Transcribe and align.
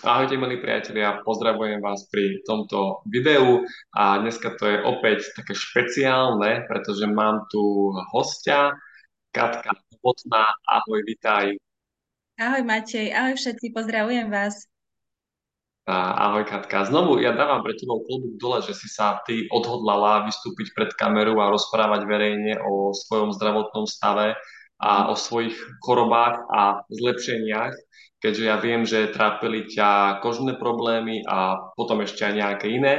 Ahojte, 0.00 0.32
milí 0.40 0.56
priatelia, 0.56 1.20
pozdravujem 1.28 1.84
vás 1.84 2.08
pri 2.08 2.40
tomto 2.48 3.04
videu 3.04 3.60
a 3.92 4.16
dneska 4.16 4.56
to 4.56 4.64
je 4.64 4.78
opäť 4.80 5.28
také 5.36 5.52
špeciálne, 5.52 6.64
pretože 6.64 7.04
mám 7.04 7.44
tu 7.52 7.92
hostia, 8.16 8.72
Katka 9.28 9.76
Novotná. 9.76 10.56
Ahoj, 10.64 11.04
vitaj. 11.04 11.52
Ahoj 12.40 12.62
Matej, 12.64 13.12
ahoj 13.12 13.36
všetci, 13.36 13.76
pozdravujem 13.76 14.32
vás. 14.32 14.64
Ahoj 15.90 16.48
Katka. 16.48 16.88
Znovu 16.88 17.20
ja 17.20 17.36
dávam 17.36 17.60
pre 17.60 17.76
tebou 17.76 18.00
klobúk 18.00 18.40
dole, 18.40 18.64
že 18.64 18.72
si 18.72 18.88
sa 18.88 19.20
ty 19.28 19.44
odhodlala 19.52 20.24
vystúpiť 20.24 20.72
pred 20.72 20.90
kameru 20.96 21.36
a 21.42 21.52
rozprávať 21.52 22.08
verejne 22.08 22.56
o 22.62 22.96
svojom 22.96 23.36
zdravotnom 23.36 23.84
stave 23.84 24.38
a 24.80 25.12
o 25.12 25.14
svojich 25.14 25.56
chorobách 25.84 26.48
a 26.48 26.82
zlepšeniach 26.88 27.76
keďže 28.20 28.44
ja 28.44 28.56
viem, 28.60 28.84
že 28.84 29.10
trápili 29.10 29.66
ťa 29.66 30.20
kožné 30.20 30.60
problémy 30.60 31.24
a 31.24 31.72
potom 31.74 32.04
ešte 32.04 32.28
aj 32.28 32.34
nejaké 32.36 32.66
iné. 32.68 32.94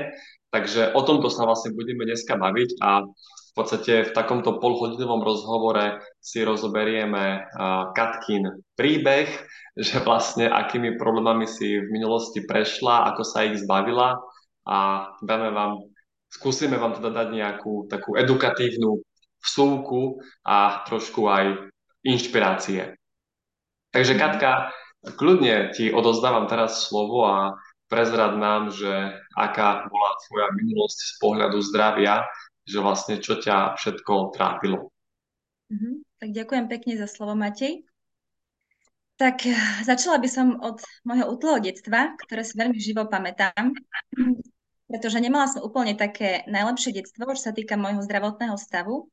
Takže 0.52 0.92
o 0.98 1.02
tomto 1.06 1.32
sa 1.32 1.48
vlastne 1.48 1.72
budeme 1.72 2.04
dneska 2.04 2.36
baviť 2.36 2.70
a 2.84 3.06
v 3.52 3.54
podstate 3.56 4.12
v 4.12 4.16
takomto 4.16 4.60
polhodinovom 4.60 5.24
rozhovore 5.24 6.04
si 6.20 6.44
rozoberieme 6.44 7.48
Katkin 7.96 8.50
príbeh, 8.76 9.30
že 9.80 10.04
vlastne 10.04 10.52
akými 10.52 11.00
problémami 11.00 11.48
si 11.48 11.80
v 11.80 11.88
minulosti 11.88 12.44
prešla, 12.44 13.16
ako 13.16 13.24
sa 13.24 13.48
ich 13.48 13.64
zbavila 13.64 14.20
a 14.68 15.08
dáme 15.24 15.56
vám, 15.56 15.88
skúsime 16.28 16.76
vám 16.76 17.00
teda 17.00 17.16
dať 17.24 17.28
nejakú 17.32 17.88
takú 17.88 18.20
edukatívnu 18.20 19.00
vsúku 19.42 20.22
a 20.46 20.86
trošku 20.86 21.26
aj 21.28 21.74
inšpirácie. 22.06 22.96
Takže 23.92 24.16
Katka, 24.16 24.72
Kľudne 25.02 25.74
ti 25.74 25.90
odozdávam 25.90 26.46
teraz 26.46 26.86
slovo 26.86 27.26
a 27.26 27.58
prezrad 27.90 28.38
nám, 28.38 28.70
že 28.70 29.18
aká 29.34 29.90
bola 29.90 30.12
tvoja 30.30 30.48
minulosť 30.54 30.98
z 31.02 31.14
pohľadu 31.18 31.58
zdravia, 31.74 32.22
že 32.70 32.78
vlastne 32.78 33.18
čo 33.18 33.42
ťa 33.42 33.82
všetko 33.82 34.30
trápilo. 34.38 34.94
Mm-hmm. 35.74 35.94
Tak 36.22 36.30
ďakujem 36.38 36.66
pekne 36.70 36.94
za 37.02 37.10
slovo, 37.10 37.34
Matej. 37.34 37.82
Tak 39.18 39.42
eh, 39.50 39.58
začala 39.82 40.22
by 40.22 40.30
som 40.30 40.62
od 40.62 40.86
môjho 41.02 41.34
útleho 41.34 41.58
detstva, 41.58 42.14
ktoré 42.22 42.46
si 42.46 42.54
veľmi 42.62 42.78
živo 42.78 43.10
pamätám, 43.10 43.74
pretože 44.86 45.18
nemala 45.18 45.50
som 45.50 45.66
úplne 45.66 45.98
také 45.98 46.46
najlepšie 46.46 46.94
detstvo, 46.94 47.26
čo 47.34 47.50
sa 47.50 47.58
týka 47.58 47.74
môjho 47.74 48.06
zdravotného 48.06 48.54
stavu, 48.54 49.10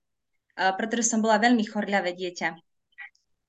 pretože 0.58 1.06
som 1.06 1.22
bola 1.22 1.38
veľmi 1.38 1.62
chorľavé 1.62 2.18
dieťa. 2.18 2.48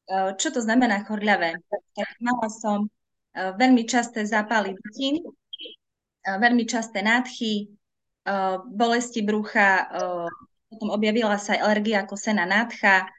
Eh, 0.09 0.33
čo 0.41 0.49
to 0.49 0.59
znamená 0.61 1.05
chorľavé? 1.05 1.61
Tak 1.69 2.09
mala 2.17 2.49
som 2.49 2.89
eh, 3.37 3.53
veľmi 3.53 3.85
časté 3.85 4.25
zápaly 4.25 4.73
dutín, 4.73 5.21
eh, 5.21 6.37
veľmi 6.41 6.65
časté 6.65 7.05
nádchy, 7.05 7.77
bolesti 8.69 9.25
brucha, 9.25 9.89
potom 10.69 10.93
objavila 10.93 11.33
sa 11.41 11.57
aj 11.57 11.61
alergia 11.65 12.05
ako 12.05 12.13
sena 12.13 12.45
nádcha, 12.45 13.09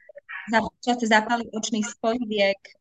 časté 0.79 1.03
zápaly 1.03 1.51
očných 1.51 1.83
spojiviek, 1.83 2.79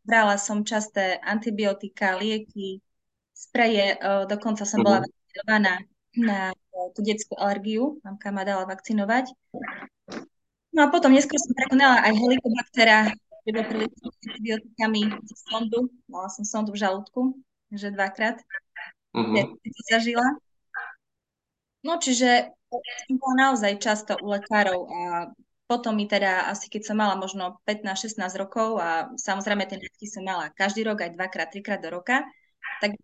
brala 0.00 0.40
som 0.40 0.64
časté 0.64 1.20
antibiotika, 1.20 2.16
lieky, 2.16 2.80
spreje, 3.36 4.00
dokonca 4.32 4.64
som 4.64 4.80
bola 4.80 5.04
mhm. 5.04 5.12
vakcinovaná 5.12 5.74
na 6.16 6.38
tú 6.96 7.04
detskú 7.04 7.36
alergiu, 7.36 8.00
mamka 8.00 8.32
ma 8.32 8.48
dala 8.48 8.64
vakcinovať. 8.64 9.36
No 10.72 10.80
a 10.84 10.88
potom 10.88 11.12
neskôr 11.12 11.36
som 11.36 11.52
prekonala 11.52 12.00
aj 12.00 12.12
helikobaktera, 12.16 13.12
antibiotikami 13.44 15.02
z 15.20 15.32
sondu. 15.50 15.92
Mala 16.08 16.28
som 16.32 16.44
sondu 16.46 16.72
v 16.72 16.80
žalúdku, 16.80 17.36
že 17.74 17.92
dvakrát. 17.92 18.40
Uh-huh. 19.12 19.52
To 19.52 19.80
zažila. 19.92 20.24
No 21.82 21.98
čiže 21.98 22.54
som 23.04 23.14
bola 23.20 23.34
naozaj 23.50 23.82
často 23.82 24.16
u 24.22 24.32
lekárov 24.32 24.80
a 24.88 25.00
potom 25.66 25.96
mi 25.96 26.08
teda, 26.08 26.48
asi 26.52 26.68
keď 26.68 26.82
som 26.92 26.96
mala 27.00 27.18
možno 27.18 27.60
15-16 27.68 28.16
rokov 28.38 28.78
a 28.78 29.12
samozrejme 29.18 29.66
tie 29.66 29.80
nátky 29.80 30.06
som 30.08 30.22
mala 30.24 30.52
každý 30.52 30.84
rok, 30.84 31.00
aj 31.02 31.16
dvakrát, 31.16 31.48
trikrát 31.50 31.80
do 31.80 31.90
roka, 31.90 32.22
tak 32.80 32.94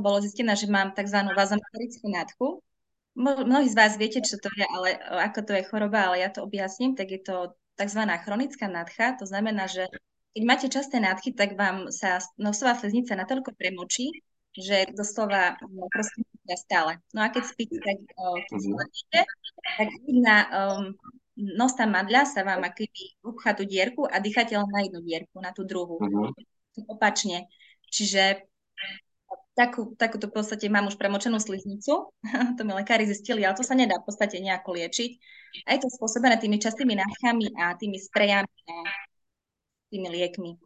bolo 0.00 0.18
zistené, 0.22 0.56
že 0.56 0.70
mám 0.70 0.94
tzv. 0.96 1.18
vazometrickú 1.34 2.06
nádchu, 2.08 2.62
Mnohí 3.12 3.68
z 3.68 3.76
vás 3.76 4.00
viete, 4.00 4.24
čo 4.24 4.40
to 4.40 4.48
je, 4.56 4.64
ale 4.64 4.96
ako 5.28 5.40
to 5.44 5.52
je 5.52 5.68
choroba, 5.68 6.08
ale 6.08 6.24
ja 6.24 6.32
to 6.32 6.40
objasním, 6.40 6.96
tak 6.96 7.12
je 7.12 7.20
to 7.20 7.52
tzv. 7.76 8.00
chronická 8.24 8.68
nadcha, 8.68 9.20
to 9.20 9.28
znamená, 9.28 9.68
že 9.68 9.84
keď 10.32 10.42
máte 10.48 10.66
časté 10.72 10.96
nádchy, 10.96 11.36
tak 11.36 11.60
vám 11.60 11.92
sa 11.92 12.24
nosová 12.40 12.72
sliznica 12.72 13.12
natoľko 13.12 13.52
premočí, 13.52 14.08
že 14.56 14.88
doslova 14.96 15.60
no, 15.68 15.88
proste 15.92 16.24
stále. 16.56 17.00
No 17.12 17.20
a 17.24 17.28
keď 17.28 17.44
spíte, 17.52 17.76
tak 17.80 18.00
keď 18.48 18.60
spíte, 18.60 19.20
tak 19.76 19.88
jedna 20.08 20.36
um, 20.48 20.84
nos 21.36 21.72
tam 21.76 21.92
madľa 21.96 22.28
sa 22.28 22.40
vám 22.44 22.64
akoby 22.64 23.16
upchá 23.24 23.56
tú 23.56 23.64
dierku 23.68 24.08
a 24.08 24.20
dýchate 24.20 24.56
len 24.56 24.68
na 24.68 24.84
jednu 24.84 25.00
dierku, 25.04 25.36
na 25.40 25.52
tú 25.52 25.64
druhú. 25.64 25.96
Uh-huh. 26.00 26.32
Opačne. 26.88 27.48
Čiže 27.92 28.51
takú, 29.52 29.94
takúto 29.96 30.28
v 30.28 30.34
podstate 30.40 30.66
mám 30.68 30.88
už 30.88 30.96
premočenú 30.96 31.38
sliznicu, 31.38 32.10
to 32.56 32.60
mi 32.64 32.72
lekári 32.72 33.04
zistili, 33.08 33.44
ale 33.44 33.56
to 33.56 33.64
sa 33.64 33.76
nedá 33.76 34.00
v 34.00 34.06
podstate 34.08 34.40
nejako 34.40 34.76
liečiť. 34.76 35.10
A 35.68 35.76
je 35.76 35.80
to 35.84 35.88
spôsobené 35.92 36.40
tými 36.40 36.56
častými 36.56 36.96
náchami 36.96 37.52
a 37.60 37.76
tými 37.76 38.00
sprejami 38.00 38.58
a 38.68 38.76
tými 39.92 40.08
liekmi. 40.08 40.56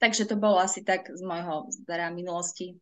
Takže 0.00 0.24
to 0.24 0.40
bolo 0.40 0.56
asi 0.56 0.80
tak 0.80 1.12
z 1.12 1.20
môjho 1.20 1.68
zdara 1.84 2.08
minulosti. 2.08 2.80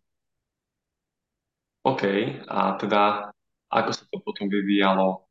OK, 1.83 2.03
a 2.47 2.79
teda 2.79 3.35
ako 3.69 3.91
sa 3.91 4.05
to 4.09 4.23
potom 4.23 4.47
vyvíjalo 4.47 5.28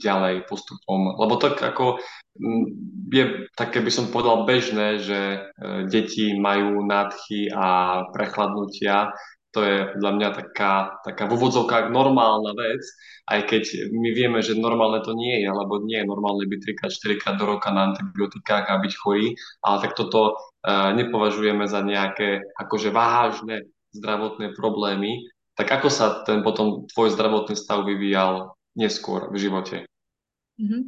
ďalej 0.00 0.48
postupom. 0.48 1.20
Lebo 1.20 1.36
tak 1.36 1.60
ako 1.60 2.00
je 3.10 3.24
také 3.58 3.84
by 3.84 3.90
som 3.92 4.08
povedal 4.08 4.48
bežné, 4.48 5.02
že 5.02 5.20
e, 5.20 5.38
deti 5.90 6.32
majú 6.38 6.80
nádchy 6.86 7.52
a 7.52 8.00
prechladnutia. 8.14 9.12
To 9.50 9.66
je 9.66 9.98
dla 9.98 10.14
mňa 10.14 10.28
taká, 10.30 11.02
taká 11.02 11.26
v 11.26 11.34
úvodzovkách 11.34 11.90
normálna 11.90 12.54
vec, 12.54 12.86
aj 13.26 13.50
keď 13.50 13.90
my 13.90 14.14
vieme, 14.14 14.38
že 14.46 14.54
normálne 14.54 15.02
to 15.02 15.10
nie 15.10 15.42
je, 15.42 15.50
lebo 15.50 15.82
nie 15.82 15.98
je 15.98 16.06
normálne 16.06 16.46
byť 16.46 16.86
3 16.86 17.18
4 17.18 17.18
krát 17.18 17.34
do 17.34 17.50
roka 17.50 17.74
na 17.74 17.90
antibiotikách 17.90 18.70
a 18.70 18.78
byť 18.78 18.92
chorý, 18.94 19.34
ale 19.66 19.76
tak 19.82 19.98
toto 19.98 20.38
uh, 20.38 20.94
nepovažujeme 20.94 21.66
za 21.66 21.82
nejaké 21.82 22.46
akože 22.62 22.94
vážne 22.94 23.66
zdravotné 23.90 24.54
problémy. 24.54 25.26
Tak 25.58 25.82
ako 25.82 25.88
sa 25.90 26.22
ten 26.22 26.46
potom 26.46 26.86
tvoj 26.86 27.10
zdravotný 27.10 27.58
stav 27.58 27.82
vyvíjal 27.82 28.54
neskôr 28.74 29.30
v 29.30 29.36
živote? 29.38 29.76
Mm-hmm. 30.60 30.82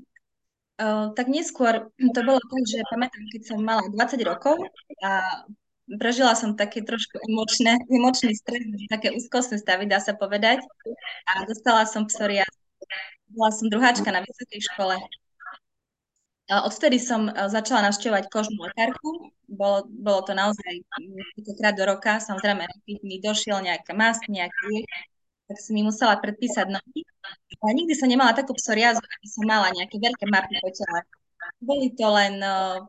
Uh, 0.82 1.15
tak 1.15 1.31
neskôr 1.31 1.93
to 1.94 2.20
bolo 2.26 2.41
tak, 2.43 2.62
že 2.66 2.82
pamätám, 2.91 3.25
keď 3.31 3.43
som 3.44 3.59
mala 3.62 3.87
20 3.93 4.19
rokov 4.26 4.56
a 5.04 5.44
prežila 6.00 6.32
som 6.34 6.56
také 6.56 6.81
trošku 6.82 7.21
emočné, 7.28 7.76
emočný 7.91 8.32
stres, 8.34 8.65
také 8.88 9.12
úzkostné 9.12 9.60
stavy, 9.60 9.87
dá 9.87 10.00
sa 10.00 10.16
povedať. 10.16 10.62
A 11.28 11.44
dostala 11.44 11.84
som 11.84 12.09
psoriaz. 12.09 12.48
Bola 13.32 13.50
som 13.53 13.69
druháčka 13.69 14.09
na 14.12 14.25
vysokej 14.25 14.60
škole. 14.72 14.97
A 16.53 16.69
odvtedy 16.69 17.00
som 17.00 17.32
začala 17.32 17.88
navštevovať 17.88 18.28
kožnú 18.28 18.60
lekárku. 18.69 19.32
Bolo, 19.48 19.88
bolo 19.88 20.21
to 20.26 20.37
naozaj 20.37 20.72
krát 21.56 21.76
do 21.76 21.84
roka. 21.88 22.21
Samozrejme, 22.21 22.69
keď 22.84 22.97
mi 23.04 23.16
došiel 23.22 23.65
nejaká 23.65 23.97
masť, 23.97 24.28
nejaký 24.28 24.62
liek, 24.69 24.91
tak 25.52 25.60
som 25.60 25.76
mi 25.76 25.84
musela 25.84 26.16
predpísať 26.16 26.72
nohy. 26.72 27.04
A 27.60 27.76
nikdy 27.76 27.92
som 27.92 28.08
nemala 28.08 28.32
takú 28.32 28.56
psoriazu, 28.56 29.04
aby 29.04 29.26
som 29.28 29.44
mala 29.44 29.68
nejaké 29.76 30.00
veľké 30.00 30.24
mapy 30.32 30.56
po 30.64 30.72
tele. 30.72 31.00
Boli 31.60 31.92
to 31.92 32.08
len, 32.08 32.40
uh, 32.40 32.80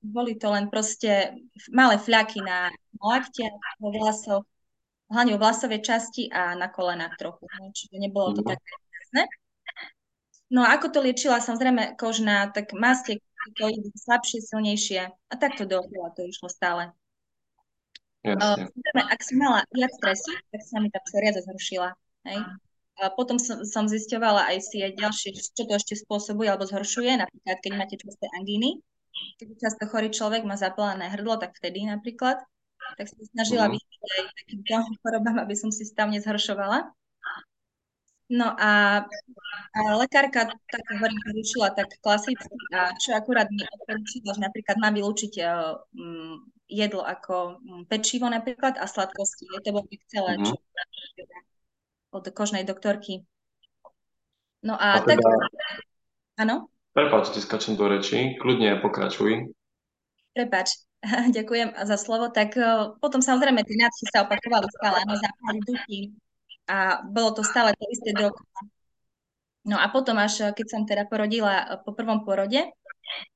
boli 0.00 0.40
to 0.40 0.48
len 0.48 0.72
proste 0.72 1.36
malé 1.68 2.00
fľaky 2.00 2.40
na 2.40 2.72
laktiach, 2.96 3.76
vo 3.84 3.92
vlasoch, 3.92 4.44
hlavne 5.12 5.36
vo 5.36 5.40
vlasovej 5.44 5.84
časti 5.84 6.32
a 6.32 6.56
na 6.56 6.72
kolenách 6.72 7.20
trochu. 7.20 7.44
No, 7.44 7.68
čiže 7.76 8.00
nebolo 8.00 8.32
to 8.32 8.40
mhm. 8.40 8.48
také 8.56 8.72
jasné. 8.72 9.22
No 10.48 10.64
a 10.64 10.72
ako 10.78 10.88
to 10.88 10.98
liečila, 11.04 11.44
samozrejme 11.44 12.00
kožná, 12.00 12.48
tak 12.48 12.72
mastie, 12.72 13.20
to 13.54 13.70
slabšie, 13.94 14.42
silnejšie 14.42 15.02
a 15.06 15.34
takto 15.38 15.66
dookola 15.68 16.10
to 16.16 16.26
išlo 16.26 16.50
stále. 16.50 16.94
Uh, 18.26 18.66
ak 19.06 19.22
som 19.22 19.38
mala 19.38 19.62
viac 19.70 19.94
stresu, 20.02 20.34
tak 20.50 20.62
sa 20.66 20.82
mi 20.82 20.90
tá 20.90 20.98
psoriaza 21.06 21.46
zhoršila. 21.46 21.94
Hej. 22.26 22.40
A 22.96 23.12
potom 23.12 23.36
som, 23.36 23.60
som 23.68 23.84
zisťovala 23.84 24.48
aj 24.50 24.72
si 24.72 24.80
aj 24.80 24.96
ďalšie, 24.96 25.36
čo 25.36 25.62
to 25.68 25.72
ešte 25.76 25.94
spôsobuje 26.00 26.48
alebo 26.48 26.64
zhoršuje, 26.64 27.20
napríklad 27.20 27.56
keď 27.60 27.72
máte 27.76 27.96
časté 28.00 28.26
angíny. 28.32 28.80
Keď 29.36 29.48
často 29.60 29.84
chorý 29.88 30.08
človek 30.08 30.44
má 30.48 30.56
zapálené 30.56 31.12
hrdlo, 31.12 31.36
tak 31.36 31.52
vtedy 31.60 31.84
napríklad. 31.84 32.40
Tak 32.96 33.06
som 33.08 33.20
snažila 33.36 33.68
uh-huh. 33.68 33.76
vyhnúť 33.76 34.10
aj 34.16 34.24
takýmto 34.32 34.74
chorobám, 35.04 35.36
aby 35.44 35.54
som 35.56 35.68
si 35.68 35.84
stav 35.84 36.08
nezhoršovala. 36.08 36.88
No 38.26 38.58
a, 38.58 39.06
a 39.76 39.80
lekárka 40.02 40.50
tak 40.50 40.84
hovorím, 40.90 41.20
riešila 41.30 41.70
tak 41.78 41.94
klasicky 42.02 42.50
a 42.74 42.90
čo 42.98 43.14
akurát 43.14 43.46
mi 43.54 43.62
odporúčila, 43.62 44.34
že 44.34 44.42
napríklad 44.42 44.82
mám 44.82 44.98
vylúčiť 44.98 45.32
um, 45.46 46.42
jedlo 46.66 47.06
ako 47.06 47.62
mm, 47.62 47.82
pečivo 47.86 48.26
napríklad 48.26 48.82
a 48.82 48.84
sladkosti. 48.90 49.46
Je 49.46 49.62
to 49.62 49.70
bolo 49.70 49.86
celé, 50.10 50.42
mm-hmm. 50.42 50.50
čo 50.50 51.22
od 52.16 52.24
kožnej 52.32 52.64
doktorky. 52.64 53.22
No 54.64 54.74
a, 54.74 54.98
a 54.98 55.04
teda, 55.04 55.20
tak... 55.20 55.52
Áno? 56.40 56.72
Prepač, 56.96 57.30
ti 57.30 57.44
skačem 57.44 57.76
do 57.76 57.86
reči. 57.86 58.40
Kľudne 58.40 58.80
pokračuj. 58.80 59.52
Prepač, 60.32 60.80
ďakujem 61.36 61.76
za 61.76 61.96
slovo. 62.00 62.32
Tak 62.32 62.56
uh, 62.56 62.96
potom 62.98 63.20
samozrejme 63.20 63.60
tie 63.62 63.76
nápsy 63.76 64.04
sa 64.08 64.24
opakovali 64.24 64.66
stále, 64.80 64.96
áno, 65.04 65.14
zápali 65.20 65.60
duchy 65.64 66.00
a 66.66 67.04
bolo 67.04 67.36
to 67.36 67.42
stále 67.44 67.70
to 67.76 67.84
isté 67.92 68.10
dokola. 68.16 68.60
No 69.66 69.76
a 69.76 69.86
potom 69.90 70.16
až, 70.16 70.54
keď 70.54 70.66
som 70.66 70.82
teda 70.86 71.04
porodila 71.10 71.82
po 71.82 71.90
prvom 71.92 72.22
porode, 72.22 72.70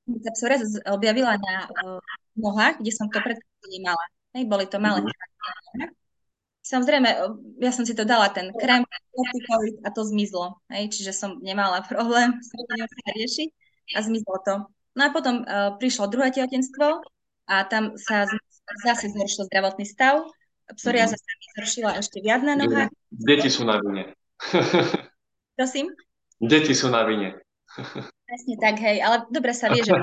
sa 0.09 0.31
psoriaza 0.35 0.83
objavila 0.91 1.39
na 1.39 1.55
uh, 1.69 2.03
nohách, 2.39 2.83
kde 2.83 2.93
som 2.95 3.07
to 3.13 3.21
predtým 3.23 3.69
nemala. 3.71 4.05
Hej, 4.35 4.47
boli 4.47 4.67
to 4.67 4.79
malé 4.79 5.03
mm-hmm. 5.03 5.91
Samozrejme, 6.71 7.09
ja 7.59 7.73
som 7.75 7.83
si 7.83 7.99
to 7.99 8.07
dala, 8.07 8.31
ten 8.31 8.55
krém, 8.55 8.87
a 9.83 9.89
to 9.91 10.07
zmizlo. 10.07 10.63
Hej, 10.71 10.95
čiže 10.95 11.11
som 11.11 11.43
nemala 11.43 11.83
problém 11.91 12.39
s 12.39 12.55
tým 12.55 12.87
sa 12.87 13.11
riešiť 13.19 13.49
a 13.97 14.07
zmizlo 14.07 14.37
to. 14.47 14.55
No 14.95 15.01
a 15.07 15.11
potom 15.11 15.43
uh, 15.43 15.75
prišlo 15.83 16.07
druhé 16.07 16.31
tehotenstvo 16.31 17.03
a 17.51 17.67
tam 17.67 17.99
sa 17.99 18.27
zase 18.87 19.11
zhoršil 19.11 19.51
zdravotný 19.51 19.83
stav. 19.83 20.23
Psoriaza 20.79 21.19
mm-hmm. 21.19 21.27
sa 21.27 21.39
mi 21.39 21.47
zhoršila 21.59 21.91
ešte 21.99 22.19
viac 22.23 22.47
na 22.47 22.55
nohách. 22.55 22.91
Deti 23.11 23.51
sú 23.51 23.67
na 23.67 23.83
vine. 23.83 24.15
Prosím? 25.59 25.91
Deti 26.39 26.71
sú 26.71 26.87
na 26.87 27.03
vine. 27.03 27.35
Presne 28.27 28.55
tak, 28.63 28.79
hej, 28.79 29.03
ale 29.03 29.27
dobre 29.35 29.51
sa 29.51 29.71
vie, 29.71 29.83
že 29.83 29.95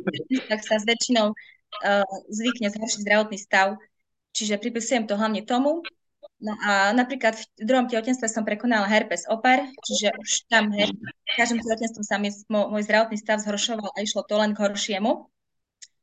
tak 0.52 0.60
sa 0.64 0.76
s 0.80 0.84
väčšinou 0.84 1.32
uh, 1.32 2.08
zvykne 2.28 2.68
zhoršiť 2.76 3.00
zdravotný 3.08 3.40
stav, 3.40 3.80
čiže 4.36 4.60
pripisujem 4.60 5.08
to 5.08 5.16
hlavne 5.16 5.44
tomu. 5.48 5.80
No 6.38 6.54
a 6.62 6.94
napríklad 6.94 7.34
v 7.58 7.66
druhom 7.66 7.90
tehotenstve 7.90 8.30
som 8.30 8.46
prekonala 8.46 8.86
herpes 8.86 9.26
opar, 9.26 9.66
čiže 9.90 10.14
už 10.22 10.30
tam 10.46 10.70
her, 10.70 10.94
každým 11.34 11.66
tehotenstvom 11.66 12.06
sa 12.06 12.22
mi 12.22 12.30
môj 12.46 12.86
zdravotný 12.86 13.18
stav 13.18 13.42
zhoršoval 13.42 13.90
a 13.90 14.06
išlo 14.06 14.22
to 14.22 14.38
len 14.38 14.54
k 14.54 14.62
horšiemu. 14.62 15.26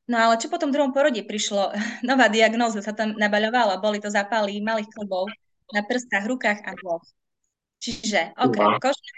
No 0.04 0.16
ale 0.18 0.34
čo 0.36 0.50
potom 0.50 0.74
druhom 0.74 0.90
porode 0.90 1.22
prišlo, 1.22 1.70
nová 2.08 2.26
diagnóza 2.26 2.82
sa 2.82 2.90
tam 2.90 3.14
nabaľovala, 3.14 3.78
boli 3.78 4.02
to 4.02 4.10
zápaly 4.10 4.58
malých 4.58 4.90
klbov 4.90 5.30
na 5.70 5.86
prstách, 5.86 6.26
rukách 6.26 6.66
a 6.66 6.74
dvoch. 6.82 7.06
Čiže 7.78 8.34
okrem 8.34 8.82
kože, 8.82 9.10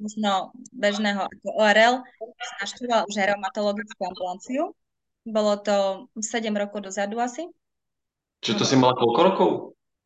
možno 0.00 0.50
bežného 0.72 1.30
ako 1.30 1.48
ORL, 1.62 1.94
som 2.18 2.56
naštudovala 2.58 3.06
už 3.06 3.14
reumatologickú 3.14 4.00
ambulanciu. 4.02 4.62
Bolo 5.28 5.60
to 5.60 6.08
7 6.16 6.48
rokov 6.56 6.90
dozadu 6.90 7.20
asi. 7.20 7.44
Čiže 8.40 8.56
to 8.56 8.64
si 8.64 8.74
mala 8.80 8.96
koľko 8.96 9.20
rokov? 9.20 9.50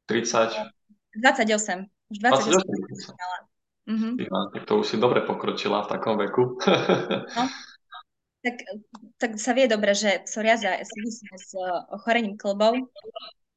30? 0.06 0.52
28. 1.16 1.86
Už 2.10 2.16
28. 2.18 2.60
28. 2.60 3.54
Mm-hmm. 3.84 4.12
Ja, 4.16 4.38
tak 4.56 4.62
to 4.64 4.80
už 4.80 4.86
si 4.88 4.96
dobre 4.96 5.20
pokročila 5.20 5.84
v 5.84 5.90
takom 5.92 6.16
veku. 6.16 6.56
no, 7.36 7.42
tak, 8.40 8.56
tak 9.20 9.30
sa 9.36 9.52
vie 9.52 9.68
dobre, 9.68 9.92
že 9.92 10.24
psoriaza 10.24 10.80
súvisí 10.84 11.28
s 11.36 11.52
ochorením 11.92 12.40
klbov 12.40 12.80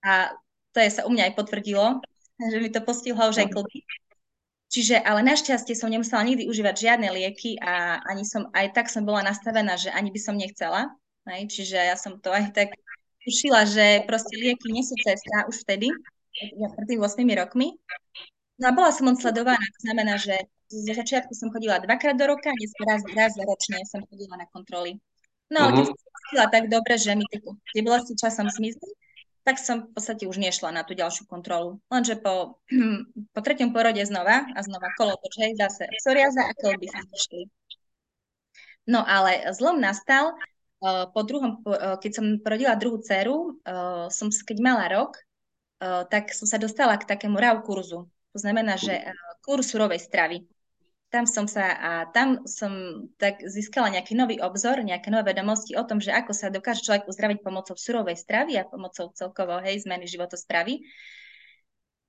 a 0.03 0.35
to 0.75 0.83
je 0.83 0.89
sa 0.91 1.07
u 1.07 1.11
mňa 1.15 1.31
aj 1.31 1.33
potvrdilo, 1.39 2.03
že 2.37 2.57
mi 2.59 2.67
to 2.67 2.83
postihlo 2.83 3.31
už 3.31 3.39
aj 3.39 3.49
klby. 3.55 3.87
Čiže, 4.67 4.99
ale 4.99 5.23
našťastie 5.23 5.79
som 5.79 5.87
nemusela 5.87 6.27
nikdy 6.27 6.43
užívať 6.43 6.75
žiadne 6.75 7.07
lieky 7.07 7.55
a 7.63 8.03
ani 8.03 8.27
som, 8.27 8.51
aj 8.51 8.75
tak 8.75 8.91
som 8.91 9.07
bola 9.07 9.23
nastavená, 9.23 9.79
že 9.79 9.95
ani 9.95 10.11
by 10.11 10.19
som 10.19 10.35
nechcela. 10.35 10.91
Hej? 11.23 11.47
Čiže 11.55 11.77
ja 11.87 11.95
som 11.95 12.19
to 12.19 12.35
aj 12.35 12.51
tak 12.51 12.75
tušila, 13.23 13.63
že 13.63 14.03
proste 14.03 14.35
lieky 14.35 14.67
nie 14.75 14.83
sú 14.83 14.91
cesta 14.99 15.47
už 15.47 15.63
vtedy, 15.63 15.87
ja 16.37 16.67
pred 16.73 16.87
tým 16.87 17.01
8 17.01 17.23
rokmi. 17.37 17.77
No 18.57 18.69
a 18.69 18.71
bola 18.73 18.89
som 18.89 19.05
len 19.05 19.17
sledovaná, 19.17 19.61
to 19.61 19.79
znamená, 19.85 20.17
že 20.17 20.33
zo 20.67 20.93
začiatku 20.93 21.31
som 21.31 21.53
chodila 21.53 21.79
dvakrát 21.79 22.17
do 22.17 22.25
roka, 22.27 22.49
dnes 22.51 22.73
raz, 22.83 23.01
raz 23.15 23.33
ročne 23.37 23.79
som 23.87 24.01
chodila 24.09 24.35
na 24.35 24.47
kontroly. 24.49 24.99
No 25.47 25.71
uh-huh. 25.71 25.87
keď 25.87 26.35
som 26.35 26.49
tak 26.51 26.65
dobre, 26.67 26.99
že 26.99 27.15
mi 27.15 27.23
tie 27.71 27.81
bolesti 27.85 28.17
časom 28.19 28.51
zmizli, 28.51 28.91
tak 29.47 29.63
som 29.63 29.87
v 29.87 29.95
podstate 29.95 30.27
už 30.27 30.43
nešla 30.43 30.75
na 30.75 30.83
tú 30.83 30.91
ďalšiu 30.91 31.23
kontrolu. 31.23 31.79
Lenže 31.87 32.19
po, 32.19 32.59
po 33.33 33.39
treťom 33.39 33.71
porode 33.71 34.03
znova 34.03 34.43
a 34.43 34.59
znova 34.59 34.91
kolotoč, 34.99 35.33
hej, 35.39 35.55
zase 35.55 35.87
psoriaza 36.03 36.43
a 36.43 36.51
kolby 36.59 36.91
sa 36.91 36.99
zišli. 36.99 37.47
No 38.91 39.07
ale 39.07 39.47
zlom 39.55 39.79
nastal 39.79 40.35
uh, 40.83 41.07
po 41.15 41.23
druhom, 41.23 41.63
uh, 41.63 41.95
keď 41.95 42.11
som 42.11 42.25
porodila 42.43 42.75
druhú 42.75 42.99
dceru, 42.99 43.55
uh, 43.63 44.11
som, 44.11 44.27
keď 44.27 44.57
mala 44.59 44.91
rok, 44.91 45.15
tak 45.81 46.33
som 46.33 46.49
sa 46.49 46.57
dostala 46.57 46.97
k 46.97 47.05
takému 47.05 47.37
RAW 47.37 47.61
kurzu. 47.61 48.09
To 48.33 48.39
znamená, 48.39 48.77
že 48.77 48.97
uh, 48.97 49.13
kurz 49.41 49.73
surovej 49.73 50.01
stravy 50.01 50.45
tam 51.07 51.23
som 51.23 51.47
sa 51.47 51.71
a 51.71 51.91
tam 52.11 52.43
som 52.43 53.03
tak 53.15 53.39
získala 53.39 53.87
nejaký 53.95 54.11
nový 54.11 54.43
obzor, 54.43 54.83
nejaké 54.83 55.07
nové 55.07 55.31
vedomosti 55.31 55.71
o 55.79 55.87
tom, 55.87 56.03
že 56.03 56.11
ako 56.11 56.35
sa 56.35 56.51
dokáže 56.51 56.83
človek 56.83 57.07
uzdraviť 57.07 57.39
pomocou 57.39 57.79
surovej 57.79 58.19
stravy 58.19 58.59
a 58.59 58.67
pomocou 58.67 59.15
celkovo 59.15 59.55
hej, 59.63 59.87
zmeny 59.87 60.03
životospravy. 60.03 60.83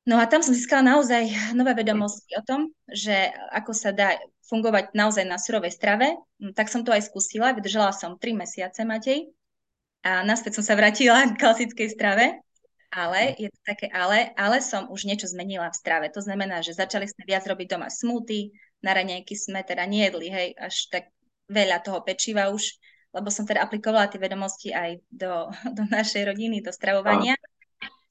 No 0.09 0.19
a 0.19 0.27
tam 0.27 0.43
som 0.43 0.57
získala 0.57 0.83
naozaj 0.83 1.31
nové 1.55 1.79
vedomosti 1.79 2.35
o 2.35 2.43
tom, 2.43 2.75
že 2.91 3.31
ako 3.55 3.71
sa 3.77 3.95
dá 3.95 4.19
fungovať 4.51 4.97
naozaj 4.97 5.25
na 5.29 5.39
surovej 5.39 5.71
strave. 5.71 6.17
No, 6.41 6.51
tak 6.57 6.67
som 6.73 6.83
to 6.83 6.91
aj 6.91 7.07
skúsila, 7.07 7.55
vydržala 7.55 7.95
som 7.95 8.17
3 8.17 8.35
mesiace, 8.35 8.83
Matej, 8.83 9.31
a 10.03 10.25
naspäť 10.25 10.59
som 10.59 10.65
sa 10.65 10.75
vrátila 10.75 11.29
k 11.29 11.39
klasickej 11.39 11.89
strave. 11.93 12.41
Ale, 12.89 13.37
je 13.37 13.53
to 13.53 13.61
také 13.69 13.93
ale, 13.93 14.33
ale 14.33 14.65
som 14.65 14.89
už 14.89 15.05
niečo 15.05 15.29
zmenila 15.29 15.69
v 15.69 15.77
strave. 15.77 16.07
To 16.09 16.25
znamená, 16.25 16.65
že 16.65 16.73
začali 16.73 17.05
sme 17.05 17.29
viac 17.29 17.45
robiť 17.45 17.77
doma 17.77 17.93
smoothie, 17.93 18.57
na 18.81 18.97
raňajky 18.97 19.35
sme 19.37 19.61
teda 19.61 19.85
nejedli, 19.85 20.33
hej, 20.33 20.49
až 20.57 20.89
tak 20.89 21.05
veľa 21.53 21.85
toho 21.85 22.01
pečiva 22.01 22.49
už, 22.49 22.81
lebo 23.13 23.29
som 23.29 23.45
teda 23.45 23.65
aplikovala 23.65 24.09
tie 24.09 24.21
vedomosti 24.21 24.73
aj 24.73 25.05
do, 25.11 25.53
do 25.77 25.85
našej 25.89 26.33
rodiny, 26.33 26.65
do 26.65 26.73
stravovania. 26.73 27.37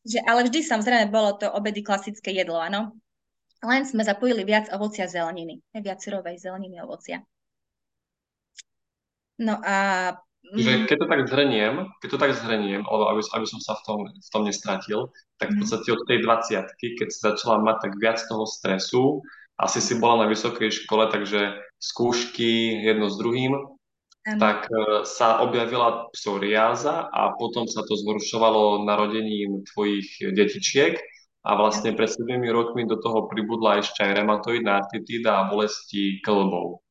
Že, 0.08 0.24
ale 0.24 0.48
vždy 0.48 0.60
samozrejme 0.64 1.06
bolo 1.12 1.36
to 1.36 1.50
obedy 1.52 1.84
klasické 1.84 2.32
jedlo, 2.32 2.62
áno. 2.62 2.96
Len 3.66 3.84
sme 3.84 4.06
zapojili 4.06 4.46
viac 4.46 4.70
ovocia 4.70 5.10
a 5.10 5.12
zeleniny, 5.12 5.58
viac 5.74 5.98
surovej 5.98 6.38
zeleniny 6.38 6.78
a 6.78 6.86
ovocia. 6.86 7.26
No 9.42 9.58
a... 9.66 10.14
Že 10.56 10.88
keď 10.88 10.98
to 11.04 11.08
tak 11.12 11.22
zhrniem, 11.28 11.74
keď 12.00 12.10
to 12.16 12.20
tak 12.24 12.32
zhrniem, 12.40 12.82
aby, 12.88 13.20
aby 13.20 13.46
som 13.50 13.60
sa 13.60 13.76
v 13.76 13.82
tom, 13.84 14.00
v 14.08 14.30
tom 14.32 14.44
nestratil, 14.48 15.12
tak 15.42 15.52
v 15.52 15.60
mhm. 15.60 15.60
podstate 15.66 15.90
od 15.92 16.02
tej 16.08 16.18
20 16.24 16.96
keď 16.96 17.08
si 17.12 17.20
začala 17.20 17.60
mať 17.60 17.78
tak 17.84 17.94
viac 18.00 18.20
toho 18.24 18.48
stresu, 18.48 19.20
asi 19.58 19.82
si 19.82 19.98
bola 19.98 20.24
na 20.24 20.28
vysokej 20.30 20.70
škole, 20.70 21.10
takže 21.10 21.58
skúšky 21.82 22.78
jedno 22.86 23.10
s 23.10 23.18
druhým, 23.18 23.58
ano. 23.58 24.38
tak 24.38 24.70
e, 24.70 25.02
sa 25.04 25.42
objavila 25.42 26.14
psoriáza 26.14 27.10
a 27.10 27.34
potom 27.34 27.66
sa 27.66 27.82
to 27.82 27.98
zhoršovalo 27.98 28.86
narodením 28.86 29.66
tvojich 29.74 30.30
detičiek 30.38 31.02
a 31.42 31.58
vlastne 31.58 31.96
pred 31.98 32.12
7 32.12 32.38
rokmi 32.54 32.86
do 32.86 33.02
toho 33.02 33.26
pribudla 33.32 33.82
ešte 33.82 34.06
aj 34.06 34.22
reumatoidná 34.22 34.84
artritída 34.84 35.42
a 35.42 35.48
bolesti 35.50 36.22
klbov. 36.22 36.84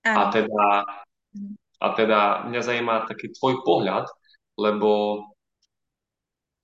A 0.00 0.32
teda, 0.32 0.88
a 1.80 1.86
teda 1.96 2.44
mňa 2.52 2.60
zaujíma 2.60 3.08
taký 3.08 3.32
tvoj 3.34 3.64
pohľad, 3.64 4.06
lebo 4.60 5.24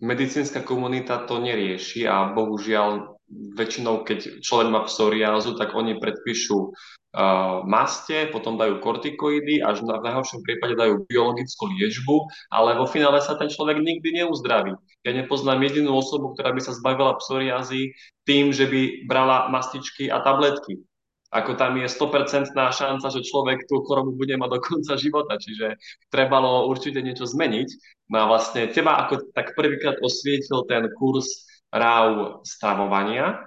medicínska 0.05 0.61
komunita 0.61 1.25
to 1.25 1.41
nerieši 1.41 2.05
a 2.05 2.37
bohužiaľ 2.37 3.17
väčšinou, 3.59 4.07
keď 4.07 4.39
človek 4.45 4.69
má 4.71 4.81
psoriázu, 4.87 5.59
tak 5.59 5.75
oni 5.75 5.99
predpíšu 5.99 6.59
uh, 6.63 7.67
maste, 7.67 8.31
potom 8.31 8.55
dajú 8.55 8.79
kortikoidy, 8.79 9.59
až 9.65 9.83
na, 9.83 9.99
v 9.99 10.07
najhoršom 10.07 10.47
prípade 10.47 10.79
dajú 10.79 11.03
biologickú 11.11 11.67
liečbu, 11.75 12.17
ale 12.55 12.79
vo 12.79 12.87
finále 12.87 13.19
sa 13.19 13.35
ten 13.35 13.51
človek 13.51 13.83
nikdy 13.83 14.23
neuzdraví. 14.23 14.79
Ja 15.03 15.11
nepoznám 15.11 15.59
jedinú 15.67 15.99
osobu, 15.99 16.39
ktorá 16.39 16.55
by 16.55 16.61
sa 16.63 16.77
zbavila 16.77 17.19
psoriázy 17.19 17.97
tým, 18.29 18.55
že 18.55 18.71
by 18.71 19.11
brala 19.11 19.51
mastičky 19.51 20.07
a 20.07 20.23
tabletky. 20.23 20.87
Ako 21.35 21.59
tam 21.59 21.75
je 21.75 21.91
100% 21.91 22.55
šanca, 22.55 23.07
že 23.11 23.27
človek 23.27 23.67
tú 23.67 23.83
chorobu 23.83 24.15
bude 24.15 24.39
mať 24.39 24.51
do 24.51 24.59
konca 24.63 24.95
života, 24.95 25.35
čiže 25.37 25.75
trebalo 26.07 26.71
určite 26.71 27.03
niečo 27.03 27.27
zmeniť. 27.27 27.69
No 28.15 28.17
a 28.23 28.31
vlastne 28.31 28.71
teba 28.71 29.03
ako 29.03 29.35
tak 29.35 29.59
prvýkrát 29.59 29.99
osvietil 29.99 30.63
ten 30.71 30.87
kurz 30.95 31.47
ráv 31.75 32.41
stravovania 32.47 33.43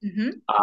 mm-hmm. 0.00 0.48
a 0.48 0.60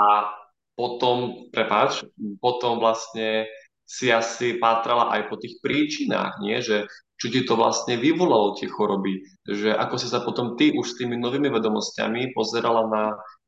potom, 0.74 1.50
prepáč, 1.50 2.06
potom 2.42 2.78
vlastne 2.78 3.50
si 3.88 4.12
asi 4.12 4.60
pátrala 4.62 5.10
aj 5.16 5.32
po 5.32 5.40
tých 5.40 5.58
príčinách, 5.64 6.38
nie? 6.44 6.60
že 6.62 6.86
čo 7.18 7.34
ti 7.34 7.42
to 7.42 7.58
vlastne 7.58 7.98
vyvolalo 7.98 8.54
tie 8.60 8.70
choroby, 8.70 9.26
že 9.50 9.74
ako 9.74 9.96
si 9.98 10.06
sa 10.06 10.22
potom 10.22 10.54
ty 10.54 10.70
už 10.76 10.86
s 10.94 10.98
tými 11.02 11.18
novými 11.18 11.50
vedomostiami 11.50 12.36
pozerala 12.38 12.86
na 12.86 13.04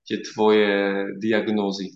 tie 0.09 0.25
tvoje 0.25 1.05
diagnózy. 1.21 1.93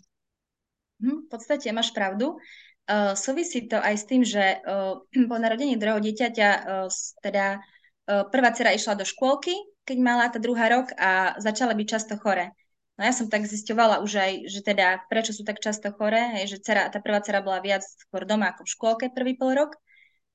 Hm, 1.04 1.28
v 1.28 1.30
podstate 1.30 1.68
máš 1.76 1.92
pravdu. 1.92 2.40
Uh, 2.84 3.12
súvisí 3.16 3.68
to 3.68 3.76
aj 3.80 3.96
s 3.96 4.06
tým, 4.08 4.24
že 4.24 4.60
uh, 4.64 5.04
po 5.04 5.36
narodení 5.36 5.76
druhého 5.76 6.00
dieťaťa 6.00 6.50
uh, 6.64 6.88
teda 7.20 7.60
prvá 8.04 8.52
dcera 8.52 8.76
išla 8.76 9.00
do 9.00 9.08
škôlky, 9.08 9.56
keď 9.88 9.98
mala 10.04 10.28
tá 10.28 10.36
druhá 10.36 10.68
rok 10.68 10.92
a 11.00 11.40
začala 11.40 11.72
byť 11.72 11.88
často 11.88 12.20
chore. 12.20 12.52
No 13.00 13.08
ja 13.08 13.16
som 13.16 13.32
tak 13.32 13.48
zisťovala 13.48 14.04
už 14.04 14.12
aj, 14.20 14.32
že 14.52 14.60
teda 14.60 15.08
prečo 15.08 15.32
sú 15.32 15.48
tak 15.48 15.64
často 15.64 15.88
chore, 15.96 16.20
hej, 16.36 16.52
že 16.52 16.58
dcera, 16.60 16.92
tá 16.92 17.00
prvá 17.00 17.24
dcera 17.24 17.40
bola 17.40 17.64
viac 17.64 17.80
skôr 17.80 18.28
doma 18.28 18.52
ako 18.52 18.68
v 18.68 18.74
škôlke 18.76 19.06
prvý 19.16 19.40
pol 19.40 19.56
rok. 19.56 19.80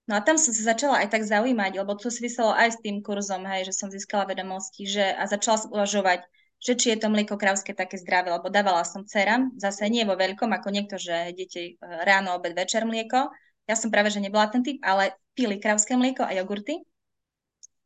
No 0.09 0.17
a 0.17 0.25
tam 0.25 0.41
som 0.41 0.57
sa 0.57 0.73
začala 0.73 1.05
aj 1.05 1.13
tak 1.13 1.29
zaujímať, 1.29 1.77
lebo 1.77 1.93
to 1.93 2.09
súviselo 2.09 2.57
aj 2.57 2.73
s 2.73 2.79
tým 2.81 3.05
kurzom, 3.05 3.45
hej, 3.45 3.69
že 3.69 3.77
som 3.77 3.93
získala 3.93 4.25
vedomosti, 4.25 4.89
že 4.89 5.05
a 5.05 5.29
začala 5.29 5.61
som 5.61 5.69
uvažovať, 5.69 6.25
že 6.59 6.75
či 6.75 6.95
je 6.95 6.99
to 6.99 7.09
mlieko 7.09 7.39
krávské 7.39 7.75
také 7.75 7.99
zdravé, 7.99 8.35
lebo 8.35 8.51
dávala 8.51 8.83
som 8.83 9.07
dcerám, 9.07 9.55
zase 9.59 9.87
nie 9.87 10.03
vo 10.03 10.19
veľkom, 10.19 10.51
ako 10.51 10.69
niekto, 10.75 10.99
že 10.99 11.33
deti 11.35 11.75
e, 11.75 11.87
ráno, 12.03 12.35
obed, 12.35 12.55
večer 12.55 12.83
mlieko. 12.83 13.31
Ja 13.71 13.75
som 13.79 13.95
práve, 13.95 14.11
že 14.11 14.19
nebola 14.19 14.51
ten 14.51 14.67
typ, 14.67 14.83
ale 14.83 15.15
pili 15.39 15.63
krávské 15.63 15.95
mlieko 15.95 16.27
a 16.27 16.35
jogurty. 16.35 16.83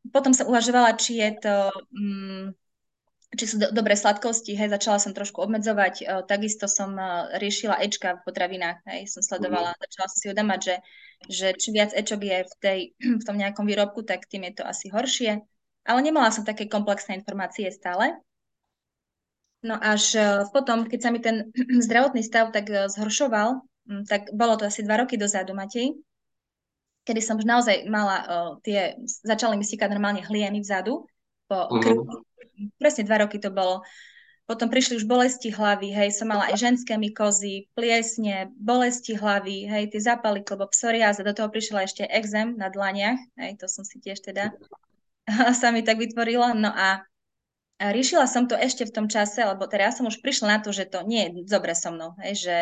Potom 0.09 0.33
som 0.33 0.49
uvažovala, 0.49 0.97
či 0.97 1.21
je 1.21 1.29
to, 1.37 1.55
um, 1.95 2.51
či 3.37 3.45
sú 3.45 3.55
do, 3.61 3.69
dobré 3.71 3.93
sladkosti, 3.93 4.57
hej, 4.57 4.73
začala 4.73 4.99
som 4.99 5.15
trošku 5.15 5.39
obmedzovať, 5.45 5.93
uh, 6.03 6.21
takisto 6.25 6.65
som 6.67 6.97
uh, 6.97 7.29
riešila 7.39 7.79
Ečka 7.79 8.19
v 8.19 8.23
potravinách, 8.25 8.83
hej, 8.89 9.07
som 9.07 9.21
sledovala, 9.23 9.77
mm. 9.77 9.79
začala 9.79 10.07
som 10.11 10.17
si 10.17 10.25
uvedomať, 10.27 10.59
že 10.59 10.75
že 11.29 11.55
či 11.55 11.71
viac 11.71 11.95
ečok 11.95 12.21
je 12.23 12.37
v, 12.43 12.53
tej, 12.59 12.79
v 13.21 13.23
tom 13.23 13.37
nejakom 13.39 13.63
výrobku, 13.67 14.03
tak 14.03 14.27
tým 14.27 14.49
je 14.51 14.59
to 14.59 14.63
asi 14.67 14.91
horšie. 14.91 15.39
Ale 15.83 15.99
nemala 15.99 16.31
som 16.31 16.47
také 16.47 16.71
komplexné 16.71 17.19
informácie 17.19 17.67
stále. 17.67 18.15
No 19.63 19.79
až 19.79 20.19
e, 20.19 20.27
potom, 20.51 20.83
keď 20.83 20.99
sa 20.99 21.09
mi 21.09 21.23
ten 21.23 21.49
zdravotný 21.87 22.19
stav 22.19 22.51
tak 22.51 22.67
e, 22.67 22.91
zhoršoval, 22.91 23.63
tak 24.07 24.31
bolo 24.31 24.55
to 24.59 24.67
asi 24.67 24.83
dva 24.83 25.03
roky 25.03 25.15
dozadu, 25.19 25.51
Matej, 25.51 25.95
kedy 27.03 27.19
som 27.19 27.35
už 27.35 27.43
naozaj 27.43 27.83
mala 27.91 28.17
uh, 28.23 28.51
tie, 28.63 28.95
začali 29.03 29.59
mi 29.59 29.67
stíkať 29.67 29.91
normálne 29.91 30.23
hlieny 30.23 30.63
vzadu, 30.63 31.03
po 31.51 31.67
uh-huh. 31.67 31.83
krku. 31.83 32.23
Presne 32.79 33.03
dva 33.03 33.27
roky 33.27 33.43
to 33.43 33.51
bolo. 33.51 33.83
Potom 34.43 34.67
prišli 34.67 34.99
už 34.99 35.07
bolesti 35.07 35.55
hlavy, 35.55 35.95
hej, 35.95 36.15
som 36.15 36.27
mala 36.27 36.51
aj 36.51 36.59
ženské 36.59 36.99
mykozy, 36.99 37.71
pliesne, 37.75 38.51
bolesti 38.59 39.15
hlavy, 39.15 39.71
hej, 39.71 39.87
tie 39.87 40.01
zápaly, 40.03 40.43
lebo 40.43 40.67
psoriáza, 40.67 41.23
do 41.23 41.31
toho 41.31 41.47
prišla 41.47 41.87
ešte 41.87 42.03
exém 42.11 42.59
na 42.59 42.67
dlaniach, 42.67 43.19
hej, 43.39 43.55
to 43.55 43.71
som 43.71 43.87
si 43.87 44.03
tiež 44.03 44.19
teda 44.19 44.51
sa 45.59 45.71
mi 45.71 45.79
tak 45.79 45.95
vytvorila. 45.95 46.51
No 46.55 46.75
a 46.75 47.07
riešila 47.79 48.29
som 48.29 48.45
to 48.45 48.53
ešte 48.53 48.85
v 48.85 48.95
tom 48.95 49.07
čase, 49.09 49.41
lebo 49.41 49.65
ja 49.71 49.89
som 49.89 50.09
už 50.09 50.21
prišla 50.21 50.47
na 50.47 50.59
to, 50.59 50.69
že 50.69 50.89
to 50.89 51.01
nie 51.01 51.29
je 51.29 51.29
dobre 51.47 51.73
so 51.73 51.89
mnou, 51.89 52.13
hej, 52.21 52.33
že 52.37 52.55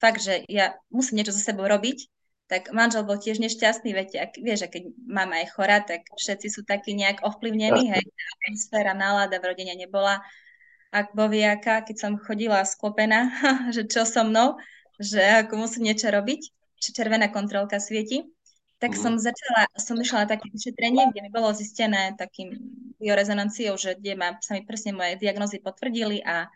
fakt, 0.00 0.20
že 0.20 0.44
ja 0.48 0.76
musím 0.88 1.20
niečo 1.20 1.32
so 1.34 1.42
sebou 1.42 1.64
robiť, 1.68 2.08
tak 2.44 2.68
manžel 2.76 3.08
bol 3.08 3.16
tiež 3.16 3.40
nešťastný, 3.40 3.96
viete, 3.96 4.20
ak, 4.20 4.36
vieš, 4.36 4.68
že 4.68 4.68
keď 4.68 4.82
mama 5.08 5.40
je 5.40 5.48
chorá, 5.48 5.80
tak 5.80 6.04
všetci 6.12 6.48
sú 6.52 6.60
takí 6.64 6.92
nejak 6.92 7.24
ovplyvnení, 7.24 7.88
hej, 7.88 8.04
atmosféra, 8.44 8.92
nálada 8.92 9.40
v 9.40 9.48
rodine 9.52 9.76
nebola 9.76 10.20
ak 10.94 11.10
boviaka, 11.10 11.82
keď 11.82 11.96
som 11.98 12.12
chodila 12.22 12.62
sklopená, 12.62 13.34
že 13.74 13.82
čo 13.90 14.06
so 14.06 14.22
mnou, 14.22 14.54
že 15.02 15.18
ako 15.42 15.66
musím 15.66 15.90
niečo 15.90 16.06
robiť, 16.06 16.40
či 16.78 16.88
červená 16.94 17.34
kontrolka 17.34 17.82
svieti, 17.82 18.22
tak 18.84 18.92
mm. 18.92 19.00
som 19.00 19.12
začala, 19.16 19.64
som 19.80 19.96
išla 19.96 20.28
na 20.28 20.36
také 20.36 20.52
vyšetrenie, 20.52 21.08
kde 21.08 21.24
mi 21.24 21.30
bolo 21.32 21.56
zistené 21.56 22.12
takým 22.20 22.52
biorezonanciou, 23.00 23.80
že 23.80 23.96
kde 23.96 24.12
ma, 24.12 24.36
sa 24.44 24.52
mi 24.52 24.68
presne 24.68 24.92
moje 24.92 25.16
diagnozy 25.16 25.64
potvrdili 25.64 26.20
a 26.20 26.52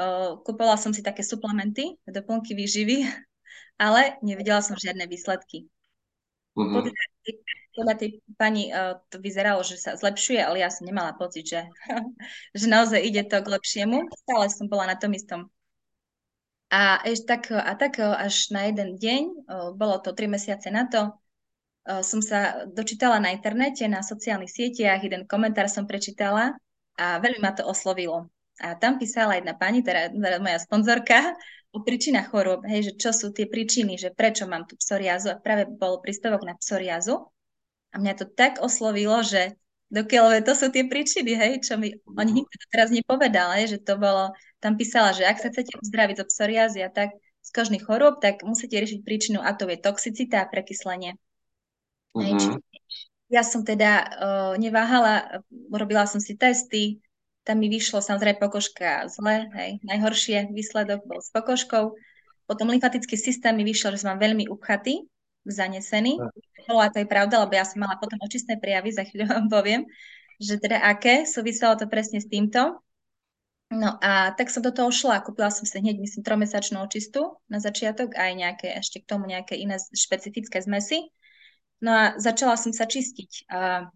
uh, 0.00 0.40
kupovala 0.40 0.80
som 0.80 0.96
si 0.96 1.04
také 1.04 1.20
suplementy, 1.20 2.00
doplnky 2.08 2.56
výživy, 2.56 3.04
ale 3.84 4.16
nevidela 4.24 4.64
som 4.64 4.72
žiadne 4.80 5.04
výsledky. 5.04 5.68
Mm-hmm 6.56 6.88
podľa 7.76 8.00
tej 8.00 8.24
pani 8.40 8.72
uh, 8.72 8.96
to 9.12 9.20
vyzeralo, 9.20 9.60
že 9.60 9.76
sa 9.76 9.92
zlepšuje, 10.00 10.40
ale 10.40 10.64
ja 10.64 10.72
som 10.72 10.88
nemala 10.88 11.12
pocit, 11.12 11.44
že, 11.44 11.60
že 12.56 12.72
naozaj 12.72 13.04
ide 13.04 13.20
to 13.28 13.36
k 13.36 13.52
lepšiemu. 13.52 14.08
Stále 14.24 14.48
som 14.48 14.64
bola 14.64 14.88
na 14.88 14.96
tom 14.96 15.12
istom. 15.12 15.52
A, 16.72 17.04
ešte 17.04 17.36
tak, 17.36 17.52
a 17.52 17.72
tak 17.76 18.00
až 18.00 18.48
na 18.48 18.72
jeden 18.72 18.96
deň, 18.96 19.22
uh, 19.28 19.68
bolo 19.76 20.00
to 20.00 20.16
tri 20.16 20.24
mesiace 20.24 20.72
na 20.72 20.88
to, 20.88 21.12
som 22.02 22.18
sa 22.18 22.66
dočítala 22.66 23.22
na 23.22 23.30
internete, 23.30 23.86
na 23.86 24.02
sociálnych 24.02 24.50
sieťach, 24.50 25.06
jeden 25.06 25.22
komentár 25.24 25.70
som 25.70 25.86
prečítala 25.86 26.58
a 26.98 27.22
veľmi 27.22 27.38
ma 27.38 27.54
to 27.54 27.62
oslovilo. 27.62 28.26
A 28.58 28.74
tam 28.74 28.96
písala 28.96 29.36
jedna 29.36 29.52
pani, 29.54 29.84
teda, 29.84 30.10
teda 30.10 30.40
moja 30.40 30.58
sponzorka, 30.58 31.36
o 31.76 31.84
príčinách 31.84 32.32
chorôb, 32.32 32.64
hej, 32.64 32.88
že 32.88 32.92
čo 32.96 33.10
sú 33.12 33.28
tie 33.36 33.44
príčiny, 33.44 34.00
že 34.00 34.08
prečo 34.08 34.48
mám 34.48 34.64
tu 34.64 34.80
psoriázu 34.80 35.36
a 35.36 35.36
práve 35.36 35.68
bol 35.68 36.00
príspevok 36.00 36.40
na 36.48 36.56
psoriázu. 36.56 37.28
A 37.92 38.00
mňa 38.00 38.12
to 38.16 38.24
tak 38.32 38.64
oslovilo, 38.64 39.20
že 39.20 39.60
dokiaľ 39.92 40.40
to 40.40 40.56
sú 40.56 40.72
tie 40.72 40.88
príčiny, 40.88 41.36
hej, 41.36 41.52
čo 41.60 41.76
mi 41.76 41.92
oni 42.16 42.32
nikto 42.32 42.54
to 42.56 42.66
teraz 42.72 42.88
nepovedal, 42.88 43.52
hej, 43.60 43.76
že 43.76 43.78
to 43.84 44.00
bolo, 44.00 44.32
tam 44.58 44.80
písala, 44.80 45.12
že 45.12 45.28
ak 45.28 45.36
sa 45.36 45.52
chcete 45.52 45.76
uzdraviť 45.76 46.24
od 46.24 46.28
psoriázy 46.32 46.80
a 46.80 46.88
tak 46.88 47.12
z 47.44 47.50
kožných 47.52 47.84
chorôb, 47.84 48.18
tak 48.18 48.40
musíte 48.42 48.74
riešiť 48.80 49.04
príčinu 49.04 49.38
a 49.44 49.52
to 49.52 49.68
je 49.68 49.78
toxicita 49.78 50.42
a 50.42 50.50
prekyslenie. 50.50 51.14
Mhm. 52.16 52.58
ja 53.28 53.42
som 53.44 53.60
teda 53.66 53.92
uh, 54.06 54.54
neváhala, 54.56 55.42
robila 55.68 56.08
som 56.08 56.22
si 56.22 56.38
testy, 56.38 57.04
tam 57.46 57.62
mi 57.62 57.70
vyšlo 57.70 58.02
samozrejme 58.02 58.42
pokožka 58.42 59.06
zle, 59.06 59.46
hej, 59.54 59.78
najhoršie 59.86 60.50
výsledok 60.50 61.06
bol 61.06 61.22
s 61.22 61.30
pokožkou. 61.30 61.94
Potom 62.46 62.70
lymfatický 62.70 63.14
systém 63.14 63.54
mi 63.54 63.62
vyšiel, 63.62 63.94
že 63.94 64.02
som 64.02 64.14
mám 64.14 64.22
veľmi 64.22 64.50
upchatý, 64.50 65.06
zanesený. 65.46 66.18
Bola 66.66 66.90
to 66.90 66.98
aj 67.02 67.06
pravda, 67.06 67.38
lebo 67.46 67.54
ja 67.54 67.62
som 67.62 67.86
mala 67.86 67.94
potom 68.02 68.18
očistné 68.18 68.58
prijavy, 68.58 68.90
za 68.90 69.06
chvíľu 69.06 69.30
vám 69.34 69.46
poviem, 69.46 69.86
že 70.42 70.58
teda 70.58 70.82
aké, 70.82 71.22
súviselo 71.22 71.78
to 71.78 71.86
presne 71.86 72.18
s 72.18 72.26
týmto. 72.26 72.82
No 73.66 73.98
a 73.98 74.30
tak 74.38 74.46
som 74.46 74.62
do 74.62 74.70
toho 74.70 74.94
šla, 74.94 75.26
kúpila 75.26 75.50
som 75.50 75.66
si 75.66 75.82
hneď, 75.82 75.98
myslím, 75.98 76.22
tromesačnú 76.22 76.78
očistu 76.86 77.42
na 77.50 77.58
začiatok, 77.58 78.14
aj 78.14 78.30
nejaké, 78.38 78.68
ešte 78.78 79.02
k 79.02 79.10
tomu 79.10 79.26
nejaké 79.26 79.58
iné 79.58 79.74
špecifické 79.90 80.62
zmesy. 80.62 81.10
No 81.84 81.90
a 81.92 82.04
začala 82.16 82.56
som 82.56 82.72
sa 82.72 82.88
čistiť. 82.88 83.50
A 83.52 83.90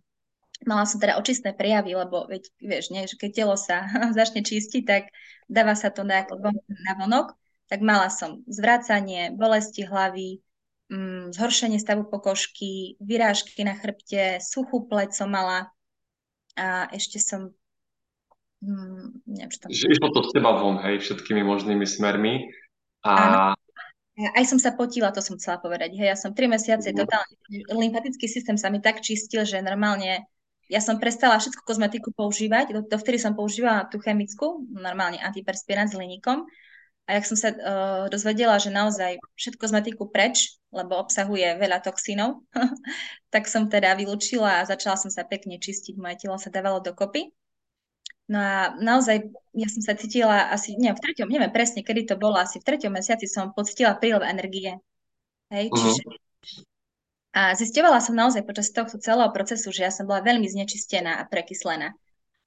mala 0.69 0.85
som 0.85 1.01
teda 1.01 1.17
očistné 1.17 1.57
prijavy, 1.57 1.97
lebo 1.97 2.29
veď, 2.29 2.53
vieš, 2.61 2.93
nie, 2.93 3.09
že 3.09 3.17
keď 3.17 3.31
telo 3.33 3.57
sa 3.57 3.89
začne 4.19 4.45
čistiť, 4.45 4.83
tak 4.85 5.09
dáva 5.49 5.73
sa 5.73 5.89
to 5.89 6.05
na, 6.05 6.25
na 6.69 6.93
vonok, 7.01 7.33
tak 7.71 7.81
mala 7.81 8.11
som 8.13 8.43
zvracanie, 8.51 9.33
bolesti 9.33 9.87
hlavy, 9.87 10.43
mm, 10.91 11.33
zhoršenie 11.33 11.79
stavu 11.79 12.05
pokožky, 12.05 12.99
vyrážky 13.01 13.63
na 13.63 13.79
chrbte, 13.79 14.43
suchú 14.43 14.85
pleť 14.85 15.17
som 15.17 15.31
mala 15.31 15.71
a 16.59 16.91
ešte 16.93 17.23
som 17.23 17.55
mm, 18.61 19.25
neviem, 19.31 19.51
čo 19.55 19.59
tam... 19.65 19.69
Išlo 19.71 20.09
to 20.13 20.21
z 20.29 20.31
teba 20.35 20.53
von, 20.59 20.83
hej, 20.83 21.01
všetkými 21.01 21.41
možnými 21.47 21.87
smermi 21.87 22.51
a... 23.07 23.13
Áno. 23.15 23.41
Aj 24.21 24.45
som 24.45 24.61
sa 24.61 24.77
potila, 24.77 25.15
to 25.15 25.25
som 25.25 25.41
chcela 25.41 25.57
povedať. 25.57 25.97
Hej, 25.97 26.09
ja 26.13 26.17
som 26.19 26.37
tri 26.37 26.45
mesiace, 26.51 26.93
mm. 26.93 26.97
totálne, 26.97 27.35
lymfatický 27.73 28.27
systém 28.29 28.61
sa 28.61 28.69
mi 28.69 28.83
tak 28.83 29.01
čistil, 29.01 29.49
že 29.49 29.65
normálne 29.65 30.29
ja 30.71 30.79
som 30.79 31.03
prestala 31.03 31.41
všetku 31.41 31.67
kozmetiku 31.67 32.15
používať, 32.15 32.71
dovtedy 32.87 33.19
som 33.19 33.35
používala 33.35 33.91
tú 33.91 33.99
chemickú, 33.99 34.63
normálne 34.71 35.19
antiperspirant 35.19 35.91
s 35.91 35.99
hliníkom, 35.99 36.47
a 37.11 37.19
jak 37.19 37.27
som 37.27 37.35
sa 37.35 37.51
uh, 37.51 38.07
dozvedela, 38.07 38.55
že 38.63 38.71
naozaj 38.71 39.19
všetko 39.35 39.67
kozmetiku 39.67 40.07
preč, 40.15 40.63
lebo 40.71 40.95
obsahuje 40.95 41.59
veľa 41.59 41.83
toxínov, 41.83 42.47
tak 43.35 43.51
som 43.51 43.67
teda 43.67 43.99
vylúčila 43.99 44.63
a 44.63 44.69
začala 44.69 44.95
som 44.95 45.11
sa 45.11 45.27
pekne 45.27 45.59
čistiť. 45.59 45.99
Moje 45.99 46.23
telo 46.23 46.39
sa 46.39 46.55
dávalo 46.55 46.79
dokopy. 46.79 47.35
No 48.31 48.39
a 48.39 48.79
naozaj 48.79 49.27
ja 49.59 49.67
som 49.67 49.83
sa 49.83 49.99
cítila 49.99 50.55
asi, 50.55 50.79
neviem, 50.79 50.95
v 50.95 51.03
treťom, 51.03 51.27
neviem 51.27 51.51
presne, 51.51 51.83
kedy 51.83 52.07
to 52.07 52.15
bolo, 52.15 52.39
asi 52.39 52.63
v 52.63 52.67
treťom 52.71 52.95
mesiaci 52.95 53.27
som 53.27 53.51
pocítila 53.51 53.99
prílev 53.99 54.23
energie. 54.23 54.79
Hej, 55.51 55.67
uh-huh. 55.75 55.79
čiže 55.83 56.03
a 57.31 57.55
zisťovala 57.55 58.03
som 58.03 58.19
naozaj 58.19 58.43
počas 58.43 58.75
tohto 58.75 58.99
celého 58.99 59.31
procesu, 59.31 59.71
že 59.71 59.87
ja 59.87 59.95
som 59.95 60.07
bola 60.07 60.19
veľmi 60.23 60.51
znečistená 60.51 61.23
a 61.23 61.27
prekyslená. 61.31 61.95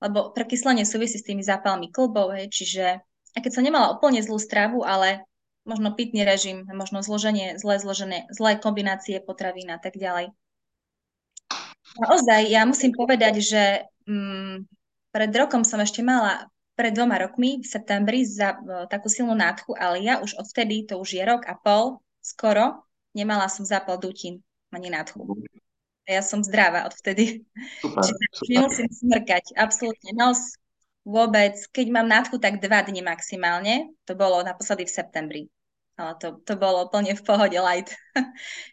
Lebo 0.03 0.35
prekyslenie 0.35 0.83
súvisí 0.83 1.19
s 1.19 1.27
tými 1.27 1.39
zápalmi 1.39 1.87
klbov, 1.87 2.35
hej, 2.35 2.51
čiže 2.51 2.99
a 3.33 3.37
keď 3.39 3.51
som 3.55 3.63
nemala 3.63 3.95
úplne 3.95 4.19
zlú 4.19 4.35
stravu, 4.35 4.83
ale 4.83 5.23
možno 5.63 5.95
pitný 5.95 6.27
režim, 6.27 6.67
možno 6.67 6.99
zloženie, 6.99 7.55
zlé 7.55 7.79
zložené, 7.79 8.27
zlé 8.27 8.59
kombinácie 8.59 9.23
potravín 9.23 9.71
a 9.71 9.79
tak 9.79 9.95
ďalej. 9.95 10.35
Naozaj, 12.03 12.41
ja 12.51 12.67
musím 12.67 12.91
povedať, 12.91 13.39
že 13.39 13.63
mm, 14.03 14.67
pred 15.13 15.29
rokom 15.29 15.61
som 15.61 15.77
ešte 15.77 16.01
mala, 16.01 16.49
pred 16.73 16.89
dvoma 16.89 17.21
rokmi 17.21 17.61
v 17.61 17.67
septembri 17.69 18.25
za 18.25 18.57
uh, 18.57 18.89
takú 18.89 19.07
silnú 19.07 19.37
nádchu, 19.37 19.77
ale 19.77 20.01
ja 20.01 20.17
už 20.19 20.33
odvtedy, 20.41 20.89
to 20.89 20.97
už 20.97 21.13
je 21.13 21.23
rok 21.23 21.45
a 21.45 21.53
pol, 21.53 22.01
skoro, 22.17 22.81
nemala 23.13 23.45
som 23.45 23.61
zápal 23.61 24.01
dutín 24.01 24.41
ani 24.73 24.89
nádchu. 24.89 25.21
Ja 26.09 26.25
som 26.25 26.43
zdravá 26.43 26.89
odvtedy. 26.89 27.45
Super, 27.79 28.03
Čiže 28.03 28.25
super. 28.33 28.49
nemusím 28.49 28.89
smrkať. 28.89 29.55
Absolútne 29.55 30.11
nos, 30.17 30.57
vôbec, 31.07 31.55
keď 31.71 31.85
mám 31.93 32.09
nádchu, 32.09 32.41
tak 32.41 32.59
dva 32.59 32.83
dni 32.83 33.05
maximálne. 33.05 33.93
To 34.09 34.17
bolo 34.17 34.43
naposledy 34.43 34.83
v 34.83 34.95
septembri. 34.97 35.41
Ale 35.93 36.17
to, 36.17 36.41
to 36.41 36.57
bolo 36.57 36.89
plne 36.89 37.13
v 37.13 37.25
pohode 37.25 37.53
light. 37.53 37.93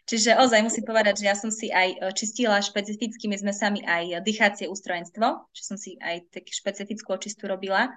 Čiže 0.09 0.41
ozaj 0.41 0.65
musím 0.65 0.85
povedať, 0.89 1.21
že 1.21 1.25
ja 1.29 1.35
som 1.37 1.53
si 1.53 1.69
aj 1.69 1.89
e, 1.93 1.97
čistila 2.17 2.57
špecifickými 2.57 3.37
zmesami 3.37 3.85
aj 3.85 4.25
dýchacie 4.25 4.65
ústrojenstvo, 4.65 5.49
že 5.53 5.61
som 5.61 5.77
si 5.77 6.01
aj 6.01 6.33
takú 6.33 6.49
špecifickú 6.49 7.13
očistu 7.13 7.45
robila. 7.45 7.93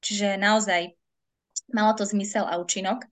Čiže 0.00 0.40
naozaj 0.40 0.96
malo 1.72 1.92
to 1.92 2.08
zmysel 2.08 2.48
a 2.48 2.56
účinok. 2.56 3.04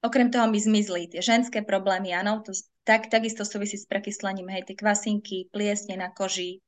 Okrem 0.00 0.32
toho 0.32 0.48
mi 0.48 0.60
zmizli 0.60 1.12
tie 1.12 1.20
ženské 1.20 1.60
problémy, 1.64 2.12
áno, 2.12 2.40
to 2.40 2.56
tak, 2.86 3.10
takisto 3.10 3.42
súvisí 3.42 3.74
s 3.76 3.88
prekyslením, 3.88 4.46
hej, 4.52 4.62
tie 4.68 4.76
kvasinky, 4.78 5.50
pliesne 5.50 5.98
na 5.98 6.14
koži, 6.14 6.62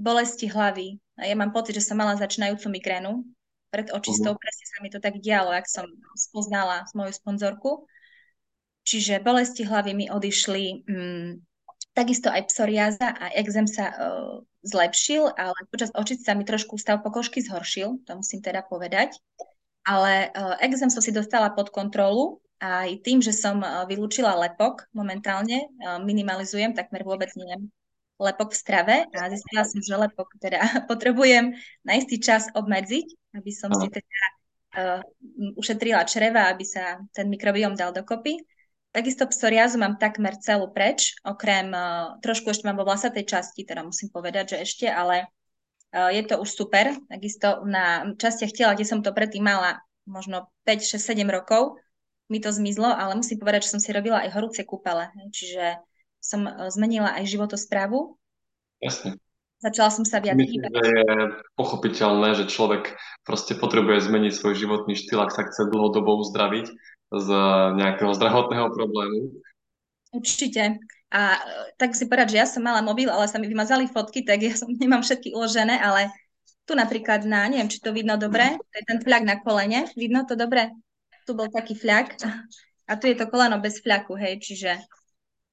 bolesti 0.00 0.48
hlavy. 0.48 0.96
A 1.20 1.28
ja 1.28 1.36
mám 1.36 1.52
pocit, 1.52 1.76
že 1.76 1.84
som 1.84 2.00
mala 2.00 2.16
začínajúcu 2.16 2.72
migrénu, 2.72 3.20
pred 3.70 3.86
očistou, 3.94 4.34
uh-huh. 4.34 4.42
presne 4.42 4.66
sa 4.66 4.76
mi 4.82 4.90
to 4.90 4.98
tak 4.98 5.22
dialo, 5.22 5.54
ak 5.54 5.66
som 5.70 5.86
spoznala 6.18 6.84
moju 6.92 7.14
sponzorku. 7.14 7.86
Čiže 8.82 9.22
bolesti 9.22 9.62
hlavy 9.62 9.94
mi 9.94 10.06
odišli, 10.10 10.84
mm, 10.90 11.30
takisto 11.94 12.26
aj 12.26 12.50
psoriáza 12.50 13.14
a 13.14 13.30
exém 13.38 13.70
sa 13.70 13.94
uh, 13.94 14.42
zlepšil, 14.66 15.30
ale 15.38 15.58
počas 15.70 15.94
očist 15.94 16.26
sa 16.26 16.34
mi 16.34 16.42
trošku 16.42 16.74
stav 16.76 16.98
pokožky 17.04 17.40
zhoršil, 17.44 18.02
to 18.02 18.12
musím 18.18 18.42
teda 18.42 18.66
povedať. 18.66 19.14
Ale 19.86 20.34
uh, 20.34 20.58
exém 20.60 20.90
som 20.90 21.00
si 21.00 21.14
dostala 21.14 21.54
pod 21.54 21.70
kontrolu 21.70 22.42
aj 22.60 23.00
tým, 23.00 23.24
že 23.24 23.32
som 23.32 23.62
uh, 23.62 23.86
vylúčila 23.88 24.36
lepok 24.36 24.90
momentálne, 24.92 25.70
uh, 25.80 26.02
minimalizujem, 26.02 26.76
takmer 26.76 27.06
vôbec 27.06 27.32
neviem 27.38 27.70
lepok 28.20 28.52
v 28.52 28.60
strave 28.60 28.96
a 29.16 29.32
zistila 29.32 29.64
som, 29.64 29.80
že 29.80 29.96
lepok 29.96 30.28
teda 30.36 30.60
potrebujem 30.90 31.56
na 31.80 31.92
istý 31.96 32.20
čas 32.20 32.52
obmedziť, 32.52 33.19
aby 33.34 33.50
som 33.54 33.70
si 33.74 33.86
teda 33.88 34.22
uh, 34.76 35.00
ušetrila 35.56 36.06
čreva, 36.06 36.50
aby 36.50 36.64
sa 36.66 36.98
ten 37.14 37.30
mikrobióm 37.30 37.78
dal 37.78 37.94
dokopy. 37.94 38.38
Takisto 38.90 39.30
psoriázu 39.30 39.78
mám 39.78 40.02
takmer 40.02 40.34
celú 40.42 40.74
preč, 40.74 41.14
okrem 41.22 41.70
uh, 41.70 42.18
trošku 42.18 42.50
ešte 42.50 42.66
mám 42.66 42.78
vo 42.78 42.86
vlasatej 42.86 43.22
časti, 43.22 43.62
teda 43.62 43.86
musím 43.86 44.10
povedať, 44.10 44.54
že 44.54 44.66
ešte, 44.66 44.86
ale 44.90 45.30
uh, 45.94 46.10
je 46.10 46.22
to 46.26 46.42
už 46.42 46.50
super. 46.50 46.90
Takisto 47.06 47.62
na 47.62 48.10
častiach 48.18 48.50
tela, 48.50 48.74
kde 48.74 48.86
som 48.86 48.98
to 48.98 49.14
predtým 49.14 49.46
mala 49.46 49.78
možno 50.10 50.50
5, 50.66 50.98
6, 50.98 50.98
7 50.98 51.22
rokov, 51.30 51.78
mi 52.30 52.38
to 52.38 52.50
zmizlo, 52.54 52.86
ale 52.86 53.18
musím 53.18 53.42
povedať, 53.42 53.66
že 53.66 53.72
som 53.74 53.82
si 53.82 53.90
robila 53.90 54.22
aj 54.22 54.30
horúce 54.34 54.62
kúpele. 54.62 55.10
Čiže 55.34 55.82
som 56.22 56.46
zmenila 56.70 57.18
aj 57.18 57.26
životosprávu. 57.26 58.14
Jasne. 58.78 59.18
Začala 59.60 59.92
som 59.92 60.08
sa 60.08 60.24
viac 60.24 60.40
Myslím, 60.40 60.64
že 60.72 60.84
je 60.88 61.04
pochopiteľné, 61.52 62.32
že 62.32 62.48
človek 62.48 62.96
proste 63.28 63.52
potrebuje 63.52 64.08
zmeniť 64.08 64.32
svoj 64.32 64.56
životný 64.56 64.96
štýl, 64.96 65.20
ak 65.20 65.36
sa 65.36 65.44
chce 65.44 65.68
dlhodobo 65.68 66.16
uzdraviť 66.24 66.66
z 67.12 67.28
nejakého 67.76 68.12
zdravotného 68.16 68.72
problému. 68.72 69.36
Určite. 70.16 70.80
A 71.12 71.36
e, 71.36 71.40
tak 71.76 71.92
si 71.92 72.08
povedať, 72.08 72.34
že 72.34 72.40
ja 72.40 72.46
som 72.48 72.64
mala 72.64 72.80
mobil, 72.80 73.12
ale 73.12 73.28
sa 73.28 73.36
mi 73.36 73.52
vymazali 73.52 73.84
fotky, 73.90 74.24
tak 74.24 74.40
ja 74.40 74.56
som 74.56 74.72
nemám 74.82 75.04
všetky 75.04 75.36
uložené, 75.36 75.76
ale 75.76 76.08
tu 76.64 76.72
napríklad 76.72 77.28
na, 77.28 77.44
neviem, 77.50 77.68
či 77.68 77.84
to 77.84 77.92
vidno 77.92 78.16
dobre, 78.16 78.56
to 78.56 78.74
je 78.78 78.84
ten 78.86 78.98
fľak 79.02 79.22
na 79.28 79.36
kolene, 79.42 79.90
vidno 79.92 80.24
to 80.24 80.38
dobre? 80.38 80.72
Tu 81.28 81.36
bol 81.36 81.52
taký 81.52 81.76
fľak 81.76 82.16
a 82.88 82.92
tu 82.96 83.10
je 83.10 83.18
to 83.18 83.28
koleno 83.28 83.60
bez 83.60 83.82
fľaku, 83.84 84.16
hej, 84.16 84.40
čiže 84.40 84.78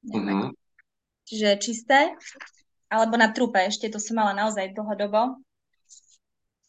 Uh-huh. 0.06 0.54
Čiže 1.28 1.60
čisté. 1.60 2.16
Alebo 2.88 3.20
na 3.20 3.36
trupe, 3.36 3.60
ešte 3.60 3.92
to 3.92 4.00
som 4.00 4.20
mala 4.20 4.32
naozaj 4.32 4.72
dlhodobo. 4.72 5.44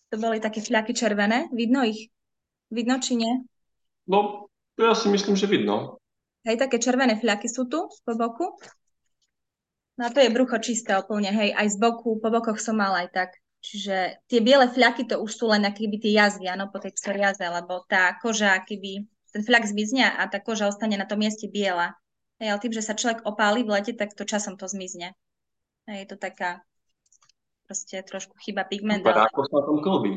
To 0.08 0.16
boli 0.18 0.42
také 0.42 0.64
fľaky 0.64 0.96
červené. 0.96 1.46
Vidno 1.54 1.84
ich? 1.84 2.10
Vidno 2.72 2.98
či 2.98 3.14
nie? 3.14 3.32
No, 4.08 4.48
ja 4.80 4.96
si 4.96 5.12
myslím, 5.12 5.37
že 5.37 5.46
vidno. 5.46 6.00
Hej, 6.48 6.58
také 6.58 6.80
červené 6.80 7.20
fľaky 7.20 7.46
sú 7.50 7.68
tu 7.68 7.87
po 7.87 8.12
boku. 8.16 8.56
No 9.98 10.06
a 10.06 10.14
to 10.14 10.22
je 10.22 10.30
brucho 10.30 10.56
čisté 10.62 10.94
úplne, 10.94 11.34
hej, 11.34 11.50
aj 11.58 11.75
z 11.75 11.76
boku, 11.82 12.22
po 12.22 12.30
bokoch 12.30 12.62
som 12.62 12.78
mala 12.78 13.02
aj 13.02 13.10
tak. 13.10 13.30
Čiže 13.58 14.22
tie 14.30 14.38
biele 14.38 14.70
fľaky 14.70 15.10
to 15.10 15.18
už 15.18 15.34
sú 15.34 15.50
len 15.50 15.66
akýby 15.66 15.98
tie 15.98 16.14
jazvy, 16.14 16.47
áno, 16.47 16.71
po 16.71 16.78
tej 16.78 16.95
psoriaze, 16.95 17.43
lebo 17.43 17.82
tá 17.90 18.14
koža, 18.23 18.54
akýby, 18.54 19.10
ten 19.34 19.43
fľak 19.43 19.66
zmizne 19.66 20.06
a 20.06 20.23
tá 20.30 20.38
koža 20.38 20.71
ostane 20.71 20.95
na 20.95 21.04
tom 21.04 21.19
mieste 21.19 21.50
biela. 21.50 21.99
Hej, 22.38 22.54
ale 22.54 22.62
tým, 22.62 22.73
že 22.78 22.86
sa 22.86 22.95
človek 22.95 23.26
opáli 23.26 23.66
v 23.66 23.75
lete, 23.75 23.93
tak 23.99 24.14
to 24.14 24.23
časom 24.23 24.54
to 24.54 24.71
zmizne. 24.71 25.19
Je 25.88 26.04
to 26.04 26.20
taká 26.20 26.60
proste 27.64 28.00
trošku 28.04 28.36
chyba 28.44 28.68
pigment. 28.68 29.00
Super, 29.00 29.16
ale... 29.16 29.28
ako 29.32 29.40
sa 29.48 29.58
tom 29.64 29.78
klby? 29.80 30.12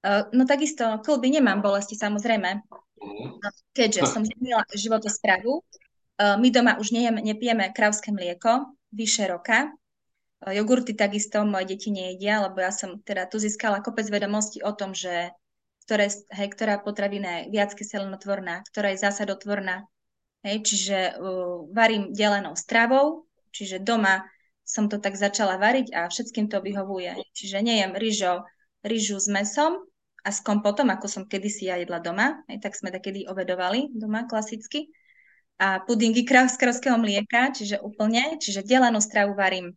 Uh, 0.00 0.24
no 0.32 0.48
takisto, 0.48 0.82
klby 1.02 1.38
nemám 1.38 1.60
bolesti 1.60 1.98
samozrejme. 1.98 2.64
Uh-huh. 2.70 3.36
Keďže 3.76 4.08
som 4.08 4.22
zmenila 4.24 4.64
životosprávu, 4.72 5.60
uh, 5.60 6.36
my 6.40 6.48
doma 6.48 6.80
už 6.80 6.94
nejem, 6.94 7.20
nepijeme 7.20 7.68
krávské 7.74 8.08
mlieko 8.14 8.72
vyše 8.94 9.28
roka. 9.28 9.70
Uh, 10.40 10.56
jogurty 10.56 10.96
takisto 10.96 11.44
moje 11.44 11.76
deti 11.76 11.92
nejedia, 11.92 12.40
lebo 12.46 12.64
ja 12.64 12.72
som 12.72 13.02
teda 13.04 13.28
tu 13.28 13.36
získala 13.36 13.84
kopec 13.84 14.08
vedomostí 14.08 14.64
o 14.64 14.72
tom, 14.72 14.96
že 14.96 15.30
ktoré, 15.84 16.08
hej, 16.08 16.48
ktorá 16.54 16.80
potravina 16.80 17.44
je 17.44 17.52
viac 17.52 17.74
kyselinotvorná, 17.74 18.62
ktorá 18.70 18.94
je 18.94 19.02
zásadotvorná, 19.02 19.90
Hej, 20.40 20.64
čiže 20.64 20.98
uh, 21.20 21.68
varím 21.68 22.16
delenou 22.16 22.56
stravou, 22.56 23.28
čiže 23.52 23.84
doma 23.84 24.24
som 24.70 24.86
to 24.86 25.02
tak 25.02 25.18
začala 25.18 25.58
variť 25.58 25.90
a 25.90 26.06
všetkým 26.06 26.46
to 26.46 26.62
vyhovuje. 26.62 27.18
Čiže 27.34 27.58
nejem 27.58 27.92
ryžo, 27.98 28.46
ryžu 28.86 29.18
s 29.18 29.26
mesom 29.26 29.82
a 30.22 30.30
s 30.30 30.38
kompotom, 30.38 30.94
ako 30.94 31.10
som 31.10 31.22
kedysi 31.26 31.66
ja 31.66 31.76
jedla 31.82 31.98
doma. 31.98 32.46
Hej, 32.46 32.62
tak 32.62 32.78
sme 32.78 32.94
takedy 32.94 33.26
obedovali 33.26 33.90
doma 33.90 34.30
klasicky. 34.30 34.94
A 35.60 35.82
pudingy 35.84 36.24
z 36.24 36.56
kravského 36.56 36.96
mlieka, 36.96 37.52
čiže 37.52 37.82
úplne, 37.84 38.40
čiže 38.40 38.64
delenú 38.64 38.96
stravu 39.02 39.36
varím. 39.36 39.76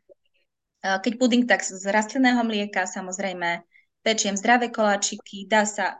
Keď 0.79 1.19
puding, 1.19 1.43
tak 1.43 1.63
z 1.63 1.83
rastlinného 1.83 2.43
mlieka, 2.43 2.87
samozrejme, 2.87 3.63
pečiem 4.03 4.35
zdravé 4.35 4.71
koláčiky, 4.71 5.47
dá 5.47 5.67
sa 5.67 5.99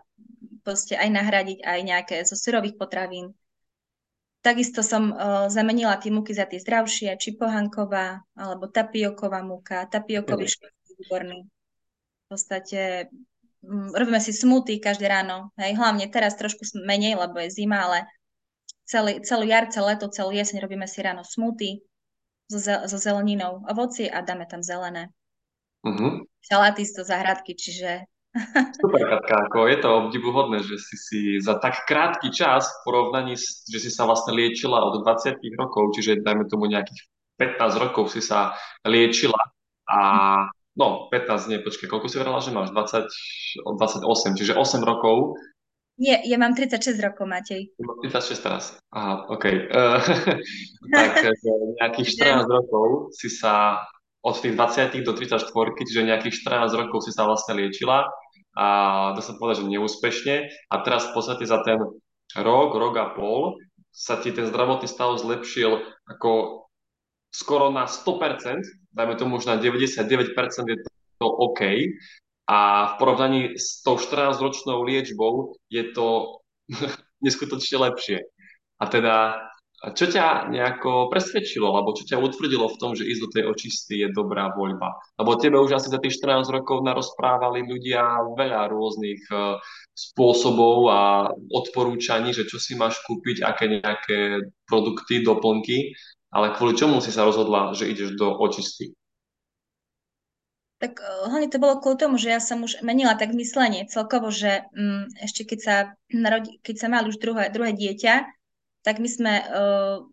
proste 0.63 0.95
aj 0.95 1.07
nahradiť 1.11 1.59
aj 1.63 1.79
nejaké 1.83 2.15
zo 2.23 2.39
syrových 2.39 2.79
potravín, 2.79 3.35
Takisto 4.43 4.83
som 4.83 5.15
uh, 5.15 5.47
zamenila 5.47 5.95
tie 5.95 6.11
múky 6.11 6.35
za 6.35 6.43
tie 6.43 6.59
zdravšie, 6.59 7.15
či 7.15 7.39
pohanková, 7.39 8.27
alebo 8.35 8.67
tapioková 8.67 9.39
múka, 9.39 9.87
tapiokový 9.87 10.51
škrt 10.51 10.75
výborný. 10.99 11.47
V 11.47 12.25
podstate 12.27 13.07
um, 13.63 13.87
robíme 13.95 14.19
si 14.19 14.35
smoothie 14.35 14.83
každé 14.83 15.07
ráno. 15.07 15.55
Hej, 15.55 15.79
hlavne 15.79 16.11
teraz 16.11 16.35
trošku 16.35 16.67
menej, 16.83 17.15
lebo 17.15 17.39
je 17.39 17.55
zima, 17.55 17.87
ale 17.87 18.03
celý, 18.83 19.23
celú 19.23 19.47
jar, 19.47 19.71
celé 19.71 19.95
leto, 19.95 20.11
celú 20.11 20.35
jeseň 20.35 20.59
robíme 20.59 20.91
si 20.91 20.99
ráno 20.99 21.23
smoothie 21.23 21.79
so, 22.51 22.59
so 22.59 22.97
zeleninou, 22.99 23.63
ovocie 23.63 24.11
a 24.11 24.19
dáme 24.19 24.43
tam 24.43 24.59
zelené. 24.59 25.07
Uh-huh. 25.87 26.23
Šaláty 26.43 26.83
z 26.83 26.99
záhradky, 26.99 27.55
čiže 27.55 28.11
Super, 28.81 29.01
Katka, 29.05 29.45
ako 29.45 29.69
je 29.69 29.77
to 29.77 29.89
obdivuhodné, 29.93 30.65
že 30.65 30.81
si 30.81 30.95
si 30.97 31.19
za 31.37 31.61
tak 31.61 31.85
krátky 31.85 32.33
čas 32.33 32.65
v 32.65 32.77
porovnaní, 32.89 33.37
že 33.37 33.77
si 33.77 33.93
sa 33.93 34.09
vlastne 34.09 34.33
liečila 34.33 34.81
od 34.81 35.05
20 35.05 35.37
rokov, 35.53 35.93
čiže 35.93 36.25
dajme 36.25 36.49
tomu 36.49 36.65
nejakých 36.65 36.97
15 37.37 37.77
rokov 37.77 38.09
si 38.09 38.25
sa 38.25 38.57
liečila 38.89 39.37
a 39.85 39.99
no 40.73 41.13
15 41.13 41.45
nie, 41.53 41.61
počkaj, 41.61 41.85
koľko 41.85 42.09
si 42.09 42.17
vrala, 42.17 42.41
že 42.41 42.49
máš? 42.49 42.73
20, 42.73 43.05
28, 43.69 44.39
čiže 44.41 44.57
8 44.57 44.81
rokov. 44.81 45.37
Nie, 46.01 46.25
ja 46.25 46.41
mám 46.41 46.57
36 46.57 46.97
rokov, 47.05 47.29
Matej. 47.29 47.69
36 47.77 48.41
teraz. 48.41 48.63
Aha, 48.89 49.29
OK. 49.29 49.45
Uh, 49.45 50.01
tak 50.97 51.37
nejakých 51.77 52.17
14 52.17 52.49
rokov 52.49 53.13
si 53.13 53.29
sa 53.29 53.85
od 54.25 54.33
tých 54.41 54.57
20 54.57 55.05
do 55.05 55.13
34, 55.13 55.53
čiže 55.85 56.01
nejakých 56.01 56.49
14 56.49 56.81
rokov 56.81 57.05
si 57.05 57.13
sa 57.13 57.29
vlastne 57.29 57.61
liečila 57.61 58.09
a 58.53 58.67
dá 59.17 59.21
sa 59.21 59.33
povedať, 59.37 59.65
že 59.65 59.71
neúspešne. 59.73 60.35
A 60.69 60.75
teraz 60.85 61.09
v 61.09 61.13
podstate 61.17 61.43
za 61.45 61.61
ten 61.65 61.81
rok, 62.37 62.69
rok 62.77 62.93
a 62.97 63.07
pol 63.13 63.57
sa 63.93 64.17
ti 64.17 64.33
ten 64.33 64.49
zdravotný 64.49 64.89
stav 64.89 65.17
zlepšil 65.21 65.81
ako 66.09 66.63
skoro 67.33 67.73
na 67.73 67.89
100%, 67.89 68.93
dajme 68.93 69.13
tomu 69.17 69.41
už 69.41 69.49
na 69.49 69.57
99% 69.57 70.37
je 70.69 70.77
to 71.17 71.27
OK. 71.27 71.61
A 72.43 72.59
v 72.85 72.93
porovnaní 72.99 73.41
s 73.55 73.81
tou 73.81 73.95
14-ročnou 73.97 74.83
liečbou 74.85 75.57
je 75.69 75.83
to 75.93 76.37
neskutočne 77.25 77.89
lepšie. 77.89 78.21
A 78.81 78.83
teda 78.85 79.15
čo 79.91 80.07
ťa 80.07 80.47
nejako 80.47 81.11
presvedčilo, 81.11 81.75
alebo 81.75 81.91
čo 81.91 82.07
ťa 82.07 82.23
utvrdilo 82.23 82.71
v 82.71 82.79
tom, 82.79 82.95
že 82.95 83.03
ísť 83.03 83.19
do 83.19 83.29
tej 83.35 83.43
očisty 83.51 83.93
je 83.99 84.15
dobrá 84.15 84.55
voľba? 84.55 84.95
Lebo 85.19 85.35
tebe 85.35 85.59
už 85.59 85.75
asi 85.75 85.91
za 85.91 85.99
tých 85.99 86.23
14 86.23 86.47
rokov 86.55 86.87
narozprávali 86.87 87.67
ľudia 87.67 88.23
veľa 88.31 88.71
rôznych 88.71 89.27
uh, 89.27 89.59
spôsobov 89.91 90.87
a 90.87 91.27
odporúčaní, 91.51 92.31
že 92.31 92.47
čo 92.47 92.63
si 92.63 92.79
máš 92.79 93.03
kúpiť, 93.03 93.43
aké 93.43 93.67
nejaké 93.67 94.19
produkty, 94.63 95.19
doplnky, 95.19 95.91
ale 96.31 96.55
kvôli 96.55 96.79
čomu 96.79 97.03
si 97.03 97.11
sa 97.11 97.27
rozhodla, 97.27 97.75
že 97.75 97.91
ideš 97.91 98.15
do 98.15 98.39
očisty? 98.39 98.95
Tak 100.79 100.95
uh, 100.95 101.27
hlavne 101.27 101.51
to 101.51 101.59
bolo 101.59 101.83
kvôli 101.83 101.99
tomu, 101.99 102.15
že 102.15 102.31
ja 102.31 102.39
som 102.39 102.63
už 102.63 102.79
menila 102.87 103.19
tak 103.19 103.35
myslenie 103.35 103.83
celkovo, 103.91 104.31
že 104.31 104.63
um, 104.79 105.11
ešte 105.19 105.43
keď 105.43 105.59
sa, 105.59 105.75
narodí, 106.07 106.63
keď 106.63 106.75
sa 106.79 106.87
mal 106.87 107.03
už 107.03 107.19
druhé, 107.19 107.51
druhé 107.51 107.75
dieťa, 107.75 108.42
tak 108.83 108.99
my 108.99 109.09
sme 109.09 109.33
uh, 109.39 110.03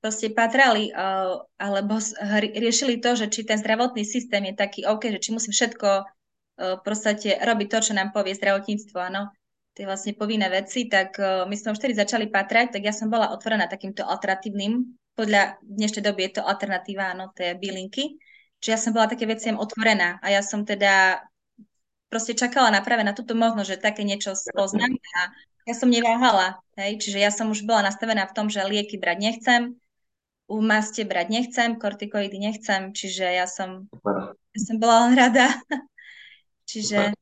proste 0.00 0.32
patrali 0.32 0.90
uh, 0.90 1.38
alebo 1.60 2.00
riešili 2.56 2.98
to, 2.98 3.14
že 3.14 3.30
či 3.30 3.44
ten 3.44 3.60
zdravotný 3.60 4.02
systém 4.02 4.44
je 4.50 4.54
taký 4.56 4.80
OK, 4.88 5.12
že 5.12 5.20
či 5.20 5.30
musí 5.30 5.52
všetko 5.52 5.88
uh, 6.02 6.76
proste 6.80 7.36
robiť 7.36 7.68
to, 7.68 7.78
čo 7.84 7.92
nám 7.92 8.10
povie 8.10 8.32
zdravotníctvo, 8.34 8.98
áno, 8.98 9.30
tie 9.74 9.84
vlastne 9.84 10.16
povinné 10.16 10.46
veci, 10.54 10.86
tak 10.86 11.18
my 11.18 11.50
sme 11.58 11.74
už 11.74 11.82
vtedy 11.82 11.98
začali 11.98 12.30
patrať, 12.30 12.78
tak 12.78 12.86
ja 12.86 12.94
som 12.94 13.10
bola 13.10 13.34
otvorená 13.34 13.66
takýmto 13.66 14.06
alternatívnym, 14.06 14.86
podľa 15.18 15.58
dnešnej 15.66 16.02
doby 16.06 16.30
je 16.30 16.38
to 16.38 16.46
alternatíva, 16.46 17.10
áno, 17.10 17.34
tie 17.34 17.58
bylinky, 17.58 18.14
čiže 18.62 18.70
ja 18.70 18.78
som 18.78 18.94
bola 18.94 19.10
také 19.10 19.26
veciam 19.26 19.58
otvorená 19.58 20.22
a 20.22 20.30
ja 20.30 20.46
som 20.46 20.62
teda 20.62 21.26
proste 22.06 22.38
čakala 22.38 22.70
na 22.70 22.86
práve 22.86 23.02
na 23.02 23.18
túto 23.18 23.34
možnosť, 23.34 23.68
že 23.74 23.82
také 23.82 24.06
niečo 24.06 24.38
spoznám 24.38 24.94
a 24.94 25.18
ja 25.64 25.74
som 25.74 25.88
neváhala, 25.88 26.60
hej, 26.76 27.00
čiže 27.00 27.18
ja 27.18 27.32
som 27.32 27.48
už 27.48 27.64
bola 27.64 27.88
nastavená 27.88 28.28
v 28.28 28.36
tom, 28.36 28.46
že 28.52 28.60
lieky 28.64 29.00
brať 29.00 29.18
nechcem, 29.20 29.62
u 30.44 30.60
maste 30.60 31.08
brať 31.08 31.26
nechcem, 31.32 31.80
kortikoidy 31.80 32.36
nechcem, 32.36 32.92
čiže 32.92 33.24
ja 33.24 33.48
som, 33.48 33.88
ja 34.52 34.60
som 34.60 34.76
bola 34.76 35.08
len 35.08 35.14
rada. 35.16 35.48
čiže... 36.70 37.16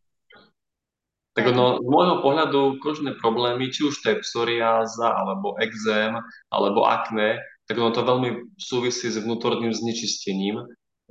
Tak 1.33 1.49
no, 1.57 1.81
z 1.81 1.89
môjho 1.89 2.21
pohľadu 2.21 2.77
kožné 2.85 3.17
problémy, 3.17 3.73
či 3.73 3.89
už 3.89 4.05
to 4.05 4.13
je 4.13 4.21
psoriáza, 4.21 5.17
alebo 5.17 5.57
exém, 5.65 6.13
alebo 6.53 6.85
akné, 6.85 7.41
tak 7.65 7.81
ono 7.81 7.89
to 7.89 8.05
veľmi 8.05 8.53
súvisí 8.61 9.09
s 9.09 9.17
vnútorným 9.17 9.73
znečistením, 9.73 10.61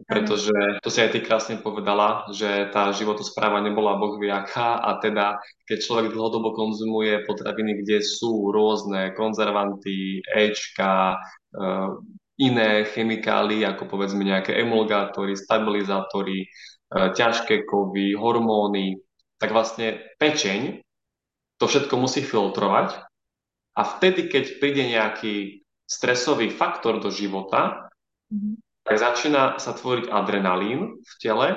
pretože 0.08 0.54
to 0.82 0.90
si 0.90 1.00
aj 1.04 1.12
ty 1.14 1.20
krásne 1.22 1.60
povedala, 1.60 2.30
že 2.32 2.70
tá 2.74 2.90
životospráva 2.96 3.62
nebola 3.62 4.00
bohviaká 4.00 4.82
a 4.82 4.98
teda 5.02 5.38
keď 5.68 5.78
človek 5.82 6.08
dlhodobo 6.14 6.54
konzumuje 6.56 7.26
potraviny, 7.28 7.84
kde 7.86 8.00
sú 8.06 8.50
rôzne 8.54 9.14
konzervanty, 9.14 10.24
Ečka, 10.32 11.20
Eh, 11.52 11.90
iné 12.40 12.88
chemikály, 12.88 13.68
ako 13.68 13.86
povedzme 13.92 14.24
nejaké 14.24 14.56
emulgátory, 14.56 15.36
stabilizátory, 15.36 16.48
eh, 16.48 17.10
ťažké 17.12 17.68
kovy, 17.68 18.16
hormóny, 18.16 18.96
tak 19.36 19.52
vlastne 19.52 20.00
pečeň 20.16 20.80
to 21.60 21.66
všetko 21.68 22.00
musí 22.00 22.24
filtrovať 22.24 23.04
a 23.76 23.82
vtedy, 23.84 24.32
keď 24.32 24.64
príde 24.64 24.84
nejaký 24.96 25.68
stresový 25.84 26.48
faktor 26.48 27.04
do 27.04 27.12
života, 27.12 27.92
mm-hmm. 28.32 28.56
Tak 28.82 28.98
začína 28.98 29.62
sa 29.62 29.78
tvoriť 29.78 30.10
adrenalín 30.10 30.98
v 30.98 31.13
tele 31.22 31.50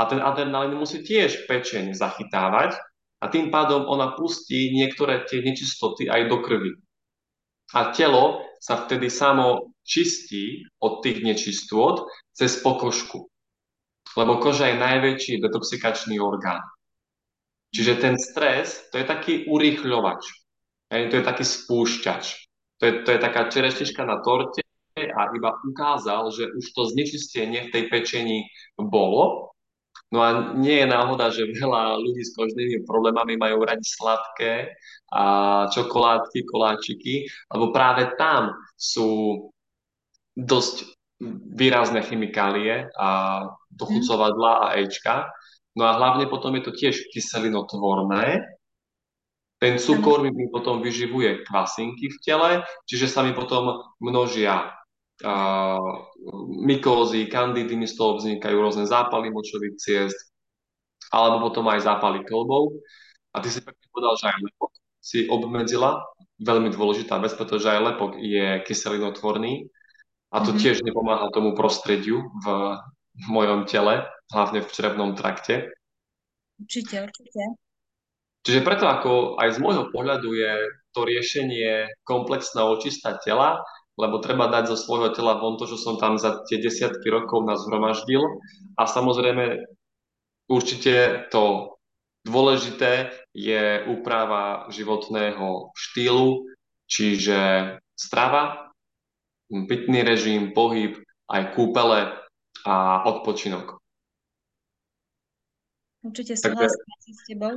a 0.00 0.02
ten 0.08 0.20
adrenalín 0.20 0.80
musí 0.80 1.04
tiež 1.04 1.44
pečeň 1.44 1.92
zachytávať 1.92 2.74
a 3.20 3.28
tým 3.28 3.52
pádom 3.52 3.84
ona 3.84 4.16
pustí 4.16 4.72
niektoré 4.72 5.28
tie 5.28 5.44
nečistoty 5.44 6.08
aj 6.08 6.28
do 6.28 6.40
krvi. 6.40 6.72
A 7.72 7.92
telo 7.92 8.44
sa 8.60 8.84
vtedy 8.84 9.08
samo 9.12 9.76
čistí 9.84 10.64
od 10.80 11.04
tých 11.04 11.20
nečistôt 11.20 12.08
cez 12.32 12.60
pokožku. 12.60 13.28
Lebo 14.16 14.40
koža 14.40 14.72
je 14.72 14.80
najväčší 14.80 15.32
detoxikačný 15.40 16.20
orgán. 16.20 16.60
Čiže 17.74 17.98
ten 17.98 18.14
stres, 18.14 18.88
to 18.94 19.02
je 19.02 19.06
taký 19.08 19.32
urýchľovač. 19.50 20.22
To 20.92 21.14
je 21.18 21.24
taký 21.24 21.44
spúšťač. 21.44 22.24
To 22.78 22.82
je, 22.86 22.92
to 23.02 23.08
je 23.10 23.18
taká 23.18 23.50
čerešnička 23.50 24.06
na 24.06 24.22
torte 24.22 24.63
a 25.14 25.30
iba 25.32 25.54
ukázal, 25.62 26.34
že 26.34 26.50
už 26.50 26.66
to 26.74 26.82
znečistenie 26.90 27.70
v 27.70 27.72
tej 27.72 27.84
pečení 27.88 28.50
bolo. 28.76 29.54
No 30.14 30.22
a 30.22 30.54
nie 30.54 30.78
je 30.78 30.86
náhoda, 30.86 31.34
že 31.34 31.50
veľa 31.50 31.98
ľudí 31.98 32.22
s 32.22 32.34
kožnými 32.38 32.86
problémami 32.86 33.34
majú 33.34 33.66
radi 33.66 33.82
sladké 33.82 34.70
a 35.10 35.22
čokoládky, 35.74 36.46
koláčiky, 36.46 37.26
lebo 37.50 37.74
práve 37.74 38.14
tam 38.14 38.54
sú 38.78 39.42
dosť 40.38 40.94
výrazné 41.54 42.02
chemikálie 42.02 42.90
a 42.94 43.42
dochucovadla 43.70 44.70
a 44.70 44.78
Ečka. 44.82 45.30
No 45.74 45.90
a 45.90 45.98
hlavne 45.98 46.30
potom 46.30 46.54
je 46.58 46.62
to 46.62 46.72
tiež 46.74 47.10
kyselinotvorné. 47.10 48.42
Ten 49.58 49.80
cukor 49.80 50.22
mi 50.22 50.30
potom 50.50 50.82
vyživuje 50.82 51.46
kvasinky 51.46 52.10
v 52.10 52.18
tele, 52.22 52.50
čiže 52.86 53.10
sa 53.10 53.24
mi 53.26 53.32
potom 53.32 53.82
množia 53.98 54.70
uh, 55.22 56.10
mykózy, 56.66 57.30
kandidy, 57.30 57.86
z 57.86 57.94
toho 57.94 58.18
vznikajú 58.18 58.56
rôzne 58.58 58.88
zápaly 58.88 59.30
močových 59.30 59.78
ciest, 59.78 60.18
alebo 61.14 61.50
potom 61.50 61.70
aj 61.70 61.86
zápaly 61.86 62.26
klbov. 62.26 62.74
A 63.34 63.42
ty 63.42 63.50
si 63.50 63.62
pekne 63.62 63.86
povedal, 63.94 64.14
že 64.18 64.26
aj 64.34 64.38
lepok 64.42 64.72
si 64.98 65.18
obmedzila. 65.30 66.02
Veľmi 66.42 66.74
dôležitá 66.74 67.22
vec, 67.22 67.30
pretože 67.38 67.70
aj 67.70 67.94
lepok 67.94 68.18
je 68.18 68.58
kyselinotvorný 68.66 69.70
a 70.34 70.42
to 70.42 70.50
mm-hmm. 70.50 70.62
tiež 70.66 70.82
nepomáha 70.82 71.30
tomu 71.30 71.54
prostrediu 71.54 72.26
v, 72.42 72.46
v 73.22 73.26
mojom 73.30 73.70
tele, 73.70 74.02
hlavne 74.34 74.66
v 74.66 74.72
črevnom 74.74 75.14
trakte. 75.14 75.70
Určite, 76.58 77.06
určite. 77.06 77.42
Čiže 78.42 78.60
preto 78.66 78.90
ako 78.90 79.38
aj 79.38 79.56
z 79.56 79.58
môjho 79.62 79.94
pohľadu 79.94 80.34
je 80.34 80.52
to 80.90 81.06
riešenie 81.06 81.86
komplexná 82.02 82.66
očista 82.66 83.14
tela, 83.22 83.62
lebo 83.94 84.18
treba 84.18 84.50
dať 84.50 84.74
zo 84.74 84.76
svojho 84.78 85.14
tela 85.14 85.38
von 85.38 85.54
to, 85.58 85.70
čo 85.70 85.78
som 85.78 85.94
tam 85.98 86.18
za 86.18 86.42
tie 86.50 86.58
desiatky 86.58 87.06
rokov 87.10 87.46
nazhromaždil. 87.46 88.22
A 88.74 88.90
samozrejme 88.90 89.62
určite 90.50 91.26
to 91.30 91.74
Dôležité 92.24 93.12
je 93.36 93.84
úprava 93.84 94.64
životného 94.72 95.76
štýlu, 95.76 96.48
čiže 96.88 97.36
strava, 97.92 98.72
pitný 99.52 100.00
režim, 100.00 100.56
pohyb, 100.56 100.96
aj 101.28 101.52
kúpele 101.52 102.16
a 102.64 103.04
odpočinok. 103.04 103.76
Určite 106.00 106.32
súhlasím 106.40 106.84
Takže... 106.88 107.12
s 107.12 107.20
tebou. 107.28 107.54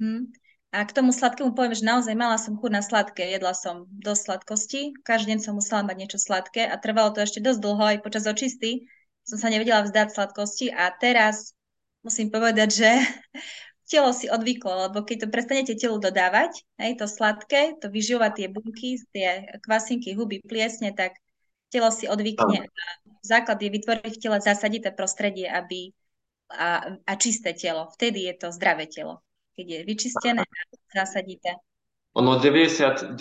Hm. 0.00 0.32
A 0.68 0.84
k 0.84 0.92
tomu 0.92 1.16
sladkému 1.16 1.56
poviem, 1.56 1.72
že 1.72 1.86
naozaj 1.86 2.12
mala 2.12 2.36
som 2.36 2.52
chuť 2.52 2.70
na 2.72 2.84
sladké. 2.84 3.24
Jedla 3.32 3.56
som 3.56 3.88
dosť 3.88 4.22
sladkosti, 4.28 4.80
každý 5.00 5.32
deň 5.32 5.40
som 5.40 5.56
musela 5.56 5.80
mať 5.80 5.96
niečo 5.96 6.18
sladké 6.20 6.68
a 6.68 6.76
trvalo 6.76 7.16
to 7.16 7.24
ešte 7.24 7.40
dosť 7.40 7.60
dlho, 7.64 7.84
aj 7.96 8.04
počas 8.04 8.28
očisty 8.28 8.84
som 9.28 9.36
sa 9.36 9.52
nevedela 9.52 9.84
vzdať 9.84 10.08
sladkosti 10.16 10.72
a 10.72 10.88
teraz 10.96 11.52
musím 12.00 12.32
povedať, 12.32 12.68
že 12.72 12.90
telo 13.92 14.16
si 14.16 14.32
odvyklo, 14.32 14.88
lebo 14.88 15.04
keď 15.04 15.24
to 15.24 15.32
prestanete 15.32 15.72
telu 15.76 16.00
dodávať, 16.00 16.64
hej, 16.80 16.96
to 16.96 17.04
sladké, 17.04 17.76
to 17.76 17.92
vyžívať 17.92 18.32
tie 18.40 18.48
bunky, 18.48 18.96
tie 19.12 19.28
kvasinky, 19.60 20.16
huby, 20.16 20.40
pliesne, 20.40 20.96
tak 20.96 21.16
telo 21.68 21.92
si 21.92 22.08
odvykne. 22.08 22.64
A 22.64 22.84
základ 23.20 23.60
je 23.60 23.68
vytvoriť 23.68 24.12
v 24.16 24.22
tele 24.24 24.38
zasadité 24.40 24.88
prostredie, 24.92 25.44
aby 25.44 25.92
a, 26.48 26.96
a 27.04 27.12
čisté 27.20 27.52
telo. 27.52 27.92
Vtedy 27.92 28.32
je 28.32 28.34
to 28.40 28.48
zdravé 28.48 28.88
telo. 28.88 29.20
Keď 29.58 29.66
je 29.66 29.80
vyčistené 29.82 30.42
a 30.46 30.62
zasadité. 30.94 31.58
Ono 32.14 32.38
99% 32.38 33.18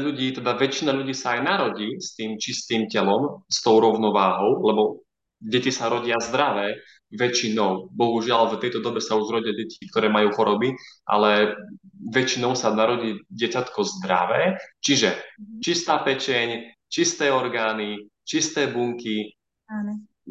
ľudí, 0.00 0.32
teda 0.32 0.56
väčšina 0.56 0.92
ľudí 0.96 1.12
sa 1.12 1.36
aj 1.36 1.40
narodí 1.44 2.00
s 2.00 2.16
tým 2.16 2.40
čistým 2.40 2.88
telom, 2.88 3.44
s 3.44 3.60
tou 3.60 3.76
rovnováhou, 3.76 4.64
lebo 4.64 5.04
deti 5.36 5.68
sa 5.68 5.92
rodia 5.92 6.16
zdravé, 6.16 6.80
väčšinou. 7.12 7.92
Bohužiaľ, 7.92 8.56
v 8.56 8.60
tejto 8.66 8.80
dobe 8.80 9.04
sa 9.04 9.20
už 9.20 9.40
rodia 9.40 9.52
deti, 9.52 9.78
ktoré 9.88 10.08
majú 10.08 10.32
choroby, 10.32 10.74
ale 11.06 11.54
väčšinou 12.08 12.56
sa 12.56 12.72
narodí 12.72 13.20
deťatko 13.30 13.80
zdravé. 14.00 14.56
Čiže 14.80 15.12
mhm. 15.12 15.60
čistá 15.60 16.00
pečeň, 16.00 16.48
čisté 16.88 17.28
orgány, 17.28 18.10
čisté 18.24 18.66
bunky, 18.66 19.36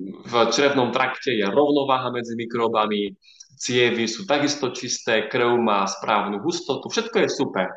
v 0.04 0.34
črevnom 0.52 0.92
trakte 0.92 1.32
je 1.32 1.48
rovnováha 1.48 2.12
medzi 2.12 2.36
mikrobami, 2.36 3.16
cievy 3.56 4.06
sú 4.06 4.28
takisto 4.28 4.72
čisté, 4.72 5.28
krv 5.28 5.56
má 5.60 5.88
správnu 5.88 6.44
hustotu, 6.44 6.88
všetko 6.92 7.26
je 7.26 7.30
super. 7.32 7.68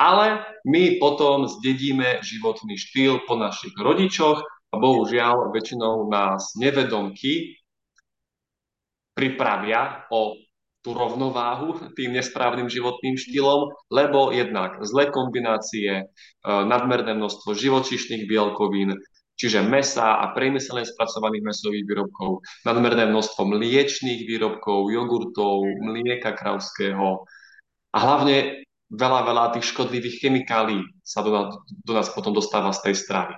Ale 0.00 0.42
my 0.64 0.96
potom 0.96 1.44
zdedíme 1.44 2.24
životný 2.24 2.80
štýl 2.80 3.20
po 3.28 3.36
našich 3.36 3.76
rodičoch 3.76 4.40
a 4.72 4.74
bohužiaľ 4.80 5.52
väčšinou 5.52 6.08
nás 6.08 6.56
nevedomky 6.56 7.60
pripravia 9.12 10.08
o 10.08 10.40
tú 10.80 10.96
rovnováhu 10.96 11.92
tým 11.92 12.16
nesprávnym 12.16 12.72
životným 12.72 13.20
štýlom, 13.20 13.68
lebo 13.92 14.32
jednak 14.32 14.80
zlé 14.80 15.12
kombinácie, 15.12 15.90
e, 15.92 16.04
nadmerné 16.44 17.12
množstvo 17.12 17.52
živočíšnych 17.52 18.24
bielkovín, 18.24 18.96
čiže 19.40 19.64
mesa 19.64 20.20
a 20.20 20.36
priemyselne 20.36 20.84
spracovaných 20.84 21.48
mesových 21.48 21.88
výrobkov, 21.88 22.44
nadmerné 22.68 23.08
množstvo 23.08 23.48
mliečných 23.48 24.28
výrobkov, 24.28 24.92
jogurtov, 24.92 25.64
mlieka 25.80 26.36
kravského 26.36 27.24
a 27.96 27.96
hlavne 27.96 28.68
veľa, 28.92 29.20
veľa 29.24 29.44
tých 29.56 29.72
škodlivých 29.72 30.20
chemikálií 30.20 30.84
sa 31.00 31.24
do 31.24 31.32
nás, 31.32 31.56
do 31.72 31.92
nás 31.96 32.12
potom 32.12 32.36
dostáva 32.36 32.76
z 32.76 32.92
tej 32.92 32.94
stravy. 33.00 33.34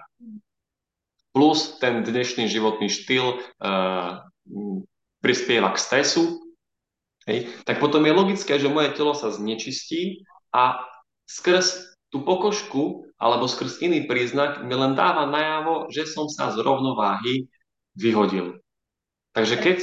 Plus 1.30 1.78
ten 1.78 2.02
dnešný 2.02 2.50
životný 2.50 2.90
štýl 2.90 3.38
uh, 3.38 4.20
prispieva 5.22 5.70
k 5.72 5.80
stresu, 5.80 6.42
hej, 7.30 7.46
tak 7.62 7.78
potom 7.78 8.02
je 8.02 8.12
logické, 8.12 8.58
že 8.58 8.68
moje 8.68 8.90
telo 8.92 9.14
sa 9.14 9.30
znečistí 9.30 10.26
a 10.50 10.82
skrz 11.30 11.91
tú 12.12 12.20
pokožku 12.22 13.08
alebo 13.16 13.48
skrz 13.48 13.80
iný 13.80 14.04
príznak 14.04 14.60
mi 14.60 14.76
len 14.76 14.92
dáva 14.92 15.24
najavo, 15.26 15.88
že 15.88 16.04
som 16.04 16.28
sa 16.28 16.52
z 16.52 16.60
rovnováhy 16.60 17.48
vyhodil. 17.96 18.60
Takže 19.32 19.56
keď 19.56 19.78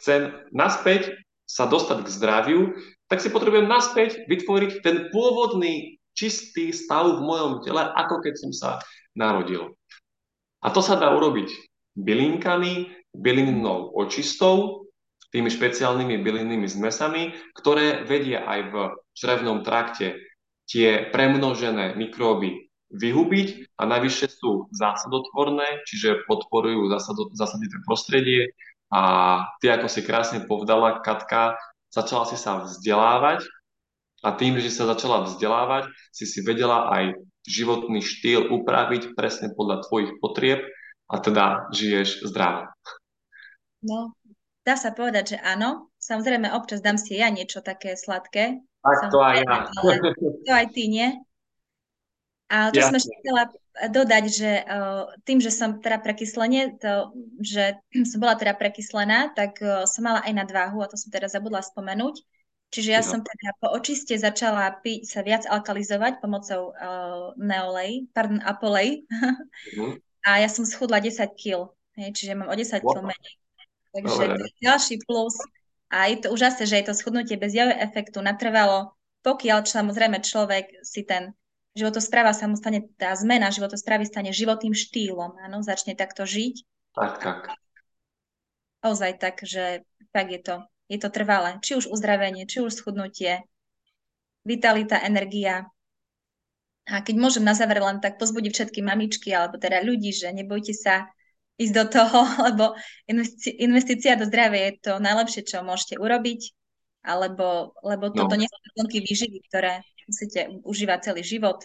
chcem 0.00 0.20
naspäť 0.50 1.12
sa 1.44 1.68
dostať 1.68 2.08
k 2.08 2.14
zdraviu, 2.16 2.60
tak 3.12 3.20
si 3.20 3.28
potrebujem 3.28 3.68
naspäť 3.68 4.24
vytvoriť 4.24 4.80
ten 4.80 5.12
pôvodný 5.12 6.00
čistý 6.16 6.72
stav 6.72 7.20
v 7.20 7.20
mojom 7.20 7.60
tele, 7.60 7.84
ako 7.84 8.24
keď 8.24 8.34
som 8.40 8.52
sa 8.56 8.70
narodil. 9.12 9.76
A 10.64 10.72
to 10.72 10.80
sa 10.80 10.96
dá 10.96 11.12
urobiť 11.12 11.52
bylinkami, 12.00 12.88
bylinnou 13.12 13.92
očistou, 13.92 14.88
tými 15.34 15.50
špeciálnymi 15.50 16.22
bylinnými 16.22 16.68
zmesami, 16.70 17.34
ktoré 17.58 18.06
vedia 18.06 18.46
aj 18.46 18.60
v 18.70 18.74
črevnom 19.18 19.66
trakte 19.66 20.14
tie 20.64 21.08
premnožené 21.12 21.96
mikróby 21.96 22.70
vyhubiť 22.94 23.76
a 23.80 23.82
navyše 23.90 24.30
sú 24.30 24.70
zásadotvorné, 24.70 25.82
čiže 25.84 26.24
podporujú 26.30 26.88
zásadité 27.34 27.76
prostredie 27.82 28.54
a 28.94 29.02
ty, 29.58 29.72
ako 29.74 29.90
si 29.90 30.00
krásne 30.06 30.46
povedala, 30.46 31.02
Katka, 31.02 31.58
začala 31.90 32.24
si 32.30 32.38
sa 32.38 32.62
vzdelávať 32.62 33.42
a 34.22 34.32
tým, 34.32 34.56
že 34.62 34.70
sa 34.70 34.86
začala 34.86 35.26
vzdelávať, 35.26 35.90
si 36.14 36.24
si 36.24 36.40
vedela 36.46 36.88
aj 36.94 37.18
životný 37.44 38.00
štýl 38.00 38.48
upraviť 38.48 39.12
presne 39.12 39.52
podľa 39.52 39.84
tvojich 39.84 40.16
potrieb 40.22 40.64
a 41.10 41.20
teda 41.20 41.68
žiješ 41.76 42.24
zdravo. 42.24 42.72
No, 43.84 44.16
dá 44.64 44.80
sa 44.80 44.96
povedať, 44.96 45.36
že 45.36 45.38
áno. 45.44 45.92
Samozrejme, 46.00 46.56
občas 46.56 46.80
dám 46.80 46.96
si 46.96 47.20
ja 47.20 47.28
niečo 47.28 47.60
také 47.60 48.00
sladké. 48.00 48.64
Tak 48.84 49.08
to 49.08 49.18
aj 49.24 49.36
ja. 49.40 49.56
To 50.44 50.52
aj 50.52 50.66
ty, 50.76 50.92
nie? 50.92 51.08
A 52.52 52.68
to 52.68 52.78
ja. 52.78 52.92
som 52.92 52.96
ešte 53.00 53.16
chcela 53.24 53.48
dodať, 53.90 54.24
že 54.30 54.52
uh, 54.62 55.10
tým, 55.24 55.40
že 55.40 55.50
som 55.50 55.80
teda 55.80 55.98
prekyslenie, 56.04 56.76
to, 56.78 57.10
že 57.40 57.80
som 58.10 58.18
bola 58.20 58.36
teda 58.36 58.54
prekyslená, 58.54 59.32
tak 59.32 59.58
uh, 59.64 59.88
som 59.88 60.04
mala 60.04 60.20
aj 60.22 60.32
nadváhu 60.36 60.84
a 60.84 60.90
to 60.90 61.00
som 61.00 61.08
teda 61.08 61.26
zabudla 61.26 61.64
spomenúť. 61.64 62.20
Čiže 62.74 62.90
ja 62.90 63.02
no. 63.02 63.06
som 63.06 63.20
teda 63.22 63.50
po 63.62 63.70
očiste 63.70 64.18
začala 64.18 64.66
piť, 64.82 65.06
sa 65.06 65.22
viac 65.22 65.46
alkalizovať 65.46 66.18
pomocou 66.18 66.74
uh, 66.74 67.30
neolej, 67.38 68.10
pardon, 68.10 68.42
apolej. 68.42 69.06
Mm. 69.74 69.96
a 70.28 70.42
ja 70.42 70.48
som 70.50 70.66
schudla 70.66 70.98
10 70.98 71.22
kg, 71.38 71.70
čiže 71.96 72.34
mám 72.34 72.50
o 72.50 72.56
10 72.56 72.82
wow. 72.82 72.98
kg 72.98 73.00
menej. 73.08 73.34
Takže 73.94 74.22
je 74.26 74.50
ďalší 74.58 74.96
plus. 75.06 75.38
A 75.94 76.10
je 76.10 76.26
to 76.26 76.34
úžasné, 76.34 76.66
že 76.66 76.82
je 76.82 76.86
to 76.90 76.98
schudnutie 76.98 77.38
bez 77.38 77.54
jeho 77.54 77.70
efektu 77.70 78.18
natrvalo, 78.18 78.98
pokiaľ 79.22 79.62
samozrejme 79.62 80.18
človek 80.26 80.82
si 80.82 81.06
ten 81.06 81.30
životospráva 81.78 82.34
sa 82.34 82.50
mu 82.50 82.58
stane, 82.58 82.90
tá 82.98 83.14
zmena 83.14 83.54
životosprávy 83.54 84.02
stane 84.02 84.34
životným 84.34 84.74
štýlom, 84.74 85.38
áno, 85.38 85.62
začne 85.62 85.94
takto 85.94 86.26
žiť. 86.26 86.66
Tak, 86.98 87.12
tak. 87.22 87.40
Ozaj 88.82 89.22
tak, 89.22 89.38
že 89.46 89.86
tak 90.10 90.34
je 90.34 90.42
to 90.42 90.56
je 90.88 90.98
to 91.00 91.08
trvalé. 91.08 91.58
Či 91.64 91.80
už 91.80 91.88
uzdravenie, 91.88 92.44
či 92.44 92.60
už 92.60 92.76
schudnutie, 92.76 93.44
vitalita, 94.44 95.00
energia. 95.00 95.68
A 96.84 97.00
keď 97.00 97.16
môžem 97.16 97.44
na 97.44 97.56
záver 97.56 97.80
len 97.80 98.04
tak 98.04 98.20
pozbudiť 98.20 98.52
všetky 98.52 98.80
mamičky, 98.84 99.32
alebo 99.32 99.56
teda 99.56 99.80
ľudí, 99.80 100.12
že 100.12 100.28
nebojte 100.28 100.76
sa 100.76 101.08
ísť 101.58 101.74
do 101.74 101.84
toho, 101.86 102.20
lebo 102.50 102.64
investícia 103.58 104.18
do 104.18 104.26
zdravia 104.26 104.72
je 104.72 104.74
to 104.90 104.92
najlepšie, 104.98 105.42
čo 105.46 105.66
môžete 105.66 105.98
urobiť, 105.98 106.40
alebo, 107.04 107.76
lebo 107.84 108.10
no. 108.10 108.24
toto 108.24 108.34
nie 108.34 108.48
sú 108.48 108.58
doplnky 108.72 109.04
výživy, 109.04 109.38
ktoré 109.50 109.84
musíte 110.08 110.48
užívať 110.64 111.12
celý 111.12 111.22
život. 111.24 111.60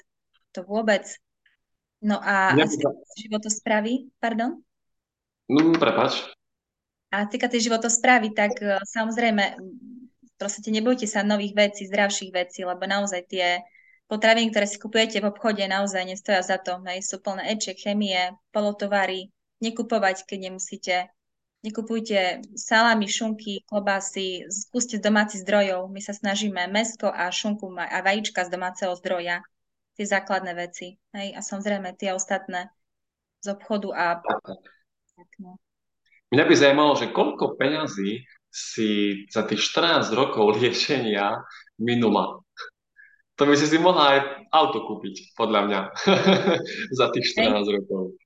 To 0.57 0.65
vôbec. 0.65 1.05
No 1.99 2.19
a 2.19 2.55
ja, 2.55 2.63
asi 2.63 2.79
životospravy, 3.27 4.07
pardon? 4.23 4.63
No, 5.51 5.75
prepač. 5.75 6.23
A 7.09 7.25
týka 7.25 7.49
tej 7.49 7.67
životosprávy, 7.67 8.31
tak 8.31 8.55
uh, 8.61 8.79
samozrejme, 8.85 9.57
proste 10.39 10.69
nebojte 10.71 11.09
sa 11.09 11.25
nových 11.25 11.57
vecí, 11.57 11.89
zdravších 11.89 12.31
vecí, 12.31 12.63
lebo 12.63 12.85
naozaj 12.85 13.21
tie 13.27 13.59
potraviny, 14.07 14.49
ktoré 14.53 14.65
si 14.65 14.81
kupujete 14.81 15.17
v 15.19 15.29
obchode, 15.29 15.61
naozaj 15.65 16.05
nestoja 16.05 16.41
za 16.41 16.57
to. 16.61 16.79
Hej, 16.87 17.03
sú 17.05 17.19
plné 17.19 17.51
ečiek, 17.53 17.77
chemie, 17.77 18.33
polotovary, 18.53 19.29
nekupovať, 19.59 20.27
keď 20.27 20.39
nemusíte. 20.51 20.95
Nekupujte 21.59 22.39
salámy, 22.55 23.11
šunky, 23.11 23.67
klobásy, 23.67 24.47
skúste 24.47 24.95
z 24.95 25.03
domácich 25.03 25.43
zdrojov. 25.43 25.91
My 25.91 25.99
sa 25.99 26.15
snažíme 26.15 26.71
mesko 26.71 27.11
a 27.11 27.27
šunku 27.27 27.67
a 27.75 27.99
vajíčka 27.99 28.47
z 28.47 28.53
domáceho 28.55 28.95
zdroja. 28.95 29.43
Tie 29.99 30.07
základné 30.07 30.55
veci. 30.55 30.95
Hej, 31.11 31.35
a 31.35 31.43
samozrejme 31.43 31.91
tie 31.99 32.15
ostatné 32.15 32.71
z 33.43 33.51
obchodu 33.51 33.91
a... 33.91 34.05
Tak, 34.23 35.29
no. 35.43 35.59
Mňa 36.31 36.43
by 36.47 36.53
zaujímalo, 36.55 36.93
že 36.95 37.11
koľko 37.11 37.59
peňazí 37.59 38.23
si 38.47 38.89
za 39.27 39.43
tých 39.43 39.59
14 39.59 40.15
rokov 40.15 40.55
liečenia 40.55 41.43
minula. 41.75 42.39
To 43.39 43.47
by 43.47 43.55
si 43.55 43.71
si 43.71 43.79
mohla 43.79 44.15
aj 44.15 44.19
auto 44.51 44.83
kúpiť, 44.83 45.31
podľa 45.35 45.61
mňa, 45.67 45.79
za 46.99 47.07
tých 47.15 47.25
14 47.35 47.55
Hej. 47.55 47.71
rokov. 47.79 48.18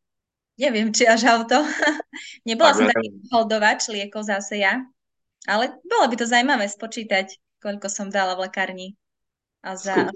Neviem, 0.53 0.93
či 0.93 1.09
až 1.09 1.25
auto. 1.33 1.65
Nebola 2.47 2.77
som 2.77 2.85
taký 2.85 3.09
holdovač 3.33 3.89
liekov 3.89 4.29
zase 4.29 4.61
ja, 4.61 4.85
ale 5.49 5.73
bolo 5.81 6.05
by 6.07 6.15
to 6.15 6.29
zaujímavé 6.29 6.69
spočítať, 6.69 7.33
koľko 7.57 7.87
som 7.89 8.13
dala 8.13 8.37
v 8.37 8.45
lekárni 8.49 8.87
a 9.65 9.73
za, 9.73 10.13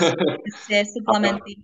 za 0.66 0.80
suplementy. 0.90 1.62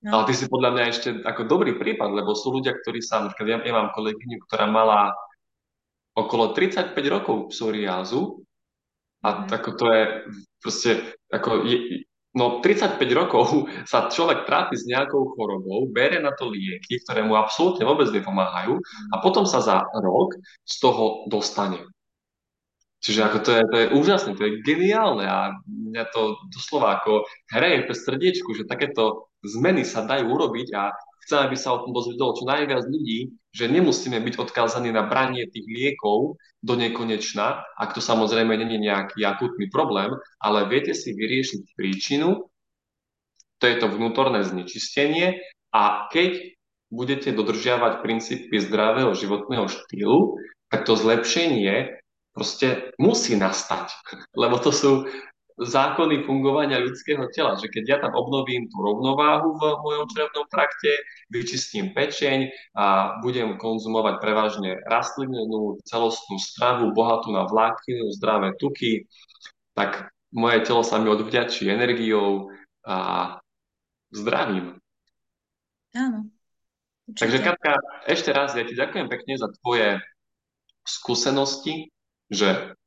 No. 0.00 0.16
Ale 0.16 0.32
ty 0.32 0.34
si 0.34 0.48
podľa 0.48 0.70
mňa 0.72 0.84
ešte 0.88 1.08
ako 1.28 1.44
dobrý 1.44 1.76
prípad, 1.76 2.08
lebo 2.16 2.32
sú 2.32 2.56
ľudia, 2.56 2.72
ktorí 2.72 3.04
sa, 3.04 3.20
napríklad 3.20 3.48
ja, 3.52 3.56
ja 3.68 3.74
mám 3.76 3.92
kolegyňu, 3.92 4.40
ktorá 4.48 4.64
mala 4.64 5.12
okolo 6.16 6.56
35 6.56 6.96
rokov 7.12 7.52
psoriázu 7.52 8.40
a 9.20 9.44
mm. 9.44 9.52
ako 9.52 9.70
to 9.76 9.84
je 9.92 10.02
proste, 10.64 10.90
ako 11.28 11.68
je, 11.68 12.08
no 12.34 12.62
35 12.62 13.00
rokov 13.16 13.66
sa 13.90 14.06
človek 14.10 14.46
trápi 14.46 14.78
s 14.78 14.86
nejakou 14.86 15.34
chorobou, 15.34 15.90
bere 15.90 16.22
na 16.22 16.34
to 16.34 16.50
lieky, 16.50 17.02
ktoré 17.06 17.26
mu 17.26 17.34
absolútne 17.34 17.82
vôbec 17.86 18.10
nepomáhajú 18.10 18.78
a 19.12 19.16
potom 19.22 19.46
sa 19.46 19.58
za 19.62 19.82
rok 19.98 20.36
z 20.66 20.74
toho 20.78 21.26
dostane. 21.26 21.82
Čiže 23.00 23.20
ako 23.24 23.38
to 23.40 23.50
je, 23.56 23.62
to 23.64 23.76
je 23.80 23.86
úžasné, 23.96 24.30
to 24.36 24.44
je 24.44 24.60
geniálne 24.60 25.24
a 25.24 25.56
mňa 25.64 26.04
to 26.12 26.36
doslova 26.52 27.00
ako 27.00 27.24
hreje 27.48 27.88
pre 27.88 27.96
srdiečku, 27.96 28.52
že 28.52 28.68
takéto 28.68 29.32
zmeny 29.40 29.88
sa 29.88 30.04
dajú 30.04 30.28
urobiť 30.28 30.68
a 30.76 30.92
chcem, 31.30 31.46
aby 31.46 31.54
sa 31.54 31.78
o 31.78 31.86
tom 31.86 31.94
dozvedelo 31.94 32.34
čo 32.34 32.42
najviac 32.42 32.90
ľudí, 32.90 33.30
že 33.54 33.70
nemusíme 33.70 34.18
byť 34.18 34.34
odkázaní 34.42 34.90
na 34.90 35.06
branie 35.06 35.46
tých 35.46 35.62
liekov 35.62 36.34
do 36.58 36.74
nekonečna, 36.74 37.62
ak 37.78 37.94
to 37.94 38.02
samozrejme 38.02 38.50
nie 38.58 38.66
je 38.66 38.86
nejaký 38.90 39.22
akutný 39.22 39.70
problém, 39.70 40.10
ale 40.42 40.66
viete 40.66 40.90
si 40.90 41.14
vyriešiť 41.14 41.78
príčinu, 41.78 42.50
to 43.62 43.64
je 43.70 43.78
to 43.78 43.86
vnútorné 43.86 44.42
znečistenie 44.42 45.38
a 45.70 46.10
keď 46.10 46.58
budete 46.90 47.30
dodržiavať 47.30 48.02
princípy 48.02 48.58
zdravého 48.58 49.14
životného 49.14 49.70
štýlu, 49.70 50.34
tak 50.66 50.82
to 50.82 50.98
zlepšenie 50.98 52.02
proste 52.34 52.90
musí 52.98 53.38
nastať, 53.38 53.94
lebo 54.42 54.58
to 54.58 54.74
sú 54.74 55.06
zákony 55.60 56.24
fungovania 56.24 56.80
ľudského 56.80 57.28
tela, 57.36 57.52
že 57.60 57.68
keď 57.68 57.84
ja 57.84 57.96
tam 58.00 58.16
obnovím 58.16 58.64
tú 58.72 58.80
rovnováhu 58.80 59.60
v 59.60 59.62
mojom 59.84 60.04
črevnom 60.08 60.48
trakte, 60.48 60.92
vyčistím 61.28 61.92
pečeň 61.92 62.48
a 62.72 63.16
budem 63.20 63.60
konzumovať 63.60 64.24
prevažne 64.24 64.80
rastlinnú 64.88 65.76
celostnú 65.84 66.40
stravu, 66.40 66.96
bohatú 66.96 67.28
na 67.36 67.44
vlákninu, 67.44 68.08
zdravé 68.16 68.56
tuky, 68.56 69.04
tak 69.76 70.08
moje 70.32 70.64
telo 70.64 70.80
sa 70.80 70.96
mi 70.96 71.12
odvďačí 71.12 71.68
energiou 71.68 72.48
a 72.88 73.36
zdravím. 74.08 74.80
Áno. 75.92 76.30
Určite. 77.10 77.20
Takže 77.26 77.38
Katka, 77.42 77.72
ešte 78.06 78.30
raz 78.30 78.54
ja 78.54 78.62
ti 78.62 78.78
ďakujem 78.78 79.10
pekne 79.10 79.34
za 79.34 79.50
tvoje 79.60 79.98
skúsenosti, 80.86 81.90
že 82.30 82.78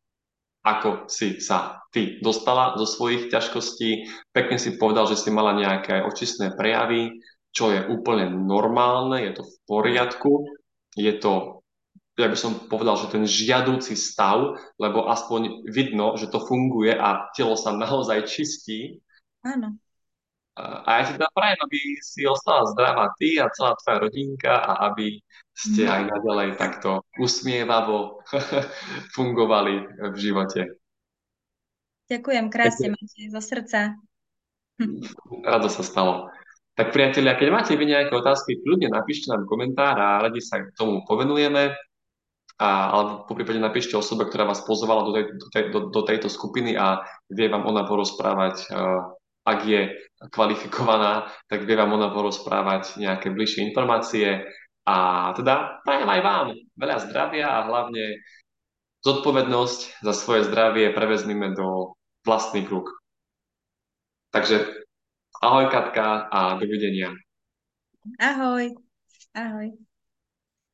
ako 0.63 1.12
si 1.12 1.43
sa 1.43 1.84
ty 1.91 2.23
dostala 2.23 2.80
zo 2.80 2.88
svojich 2.88 3.28
ťažkostí. 3.28 4.08
Pekne 4.32 4.56
si 4.56 4.80
povedal, 4.80 5.06
že 5.12 5.19
si 5.19 5.30
mala 5.30 5.54
nejaké 5.54 6.02
očistné 6.08 6.56
prejavy, 6.56 7.19
čo 7.54 7.69
je 7.69 7.86
úplne 7.86 8.32
normálne, 8.34 9.21
je 9.21 9.32
to 9.38 9.43
v 9.45 9.56
poriadku, 9.69 10.32
je 10.97 11.13
to, 11.21 11.62
ja 12.17 12.26
by 12.26 12.38
som 12.39 12.65
povedal, 12.65 12.97
že 12.97 13.13
ten 13.13 13.30
žiadúci 13.30 13.93
stav, 13.93 14.58
lebo 14.82 15.06
aspoň 15.06 15.69
vidno, 15.69 16.17
že 16.17 16.32
to 16.34 16.41
funguje 16.41 16.95
a 16.97 17.30
telo 17.38 17.54
sa 17.54 17.76
naozaj 17.78 18.26
čistí. 18.26 18.97
Áno. 19.45 19.78
A 20.54 21.02
ja 21.02 21.04
ti 21.10 21.17
teda 21.17 21.34
prajem, 21.34 21.58
aby 21.65 21.80
si 22.06 22.21
ostala 22.30 22.69
zdravá 22.73 23.10
ty 23.17 23.41
a 23.41 23.49
celá 23.49 23.73
tvoja 23.82 24.06
rodinka 24.06 24.54
a 24.54 24.86
aby 24.93 25.17
ste 25.54 25.86
aj 25.86 26.10
naďalej 26.10 26.58
takto 26.58 27.06
usmievavo 27.22 28.26
fungovali 29.16 29.74
v 30.12 30.16
živote. 30.18 30.82
Ďakujem 32.10 32.46
krásne, 32.52 32.92
máte 32.92 33.22
zo 33.32 33.42
srdca. 33.42 33.96
Rado 35.48 35.70
sa 35.70 35.86
stalo. 35.86 36.34
Tak 36.74 36.89
priatelia, 36.89 37.38
keď 37.38 37.50
máte 37.54 37.74
vy 37.78 37.86
nejaké 37.86 38.10
otázky, 38.18 38.58
kľudne 38.66 38.89
napíšte 38.89 39.30
nám 39.30 39.46
komentár 39.46 39.94
a 39.94 40.26
radi 40.26 40.42
sa 40.42 40.58
k 40.66 40.74
tomu 40.74 41.06
povenujeme. 41.06 41.70
A, 42.58 42.70
alebo 42.94 43.26
po 43.30 43.34
prípade 43.38 43.62
napíšte 43.62 43.98
osobe, 43.98 44.26
ktorá 44.26 44.46
vás 44.46 44.62
pozvala 44.66 45.06
do, 45.06 45.12
tej, 45.13 45.26
do, 45.38 45.48
tej, 45.54 45.63
do, 45.74 45.80
do 45.89 46.02
tejto 46.06 46.30
skupiny 46.30 46.78
a 46.78 47.02
vie 47.30 47.50
vám 47.50 47.66
ona 47.66 47.86
porozprávať, 47.86 48.70
uh, 48.70 49.10
ak 49.46 49.60
je 49.66 49.82
kvalifikovaná, 50.30 51.30
tak 51.50 51.66
vie 51.66 51.76
vám 51.76 51.94
ona 51.94 52.13
porozprávať 52.13 53.02
nejaké 53.02 53.34
bližšie 53.34 53.74
informácie. 53.74 54.46
A 54.84 55.32
teda 55.39 55.80
prajem 55.88 56.10
aj 56.12 56.22
vám 56.22 56.48
veľa 56.76 56.98
zdravia 57.08 57.48
a 57.48 57.65
hlavne 57.72 58.19
zodpovednosť 59.04 60.04
za 60.04 60.13
svoje 60.15 60.48
zdravie 60.48 60.91
prevezmime 60.91 61.56
do 61.56 61.96
vlastných 62.28 62.67
rúk. 62.67 62.91
Takže 64.36 64.63
ahoj 65.39 65.72
Katka 65.72 66.28
a 66.28 66.60
dovidenia. 66.60 67.15
Ahoj. 68.19 68.76
Ahoj. 69.36 69.93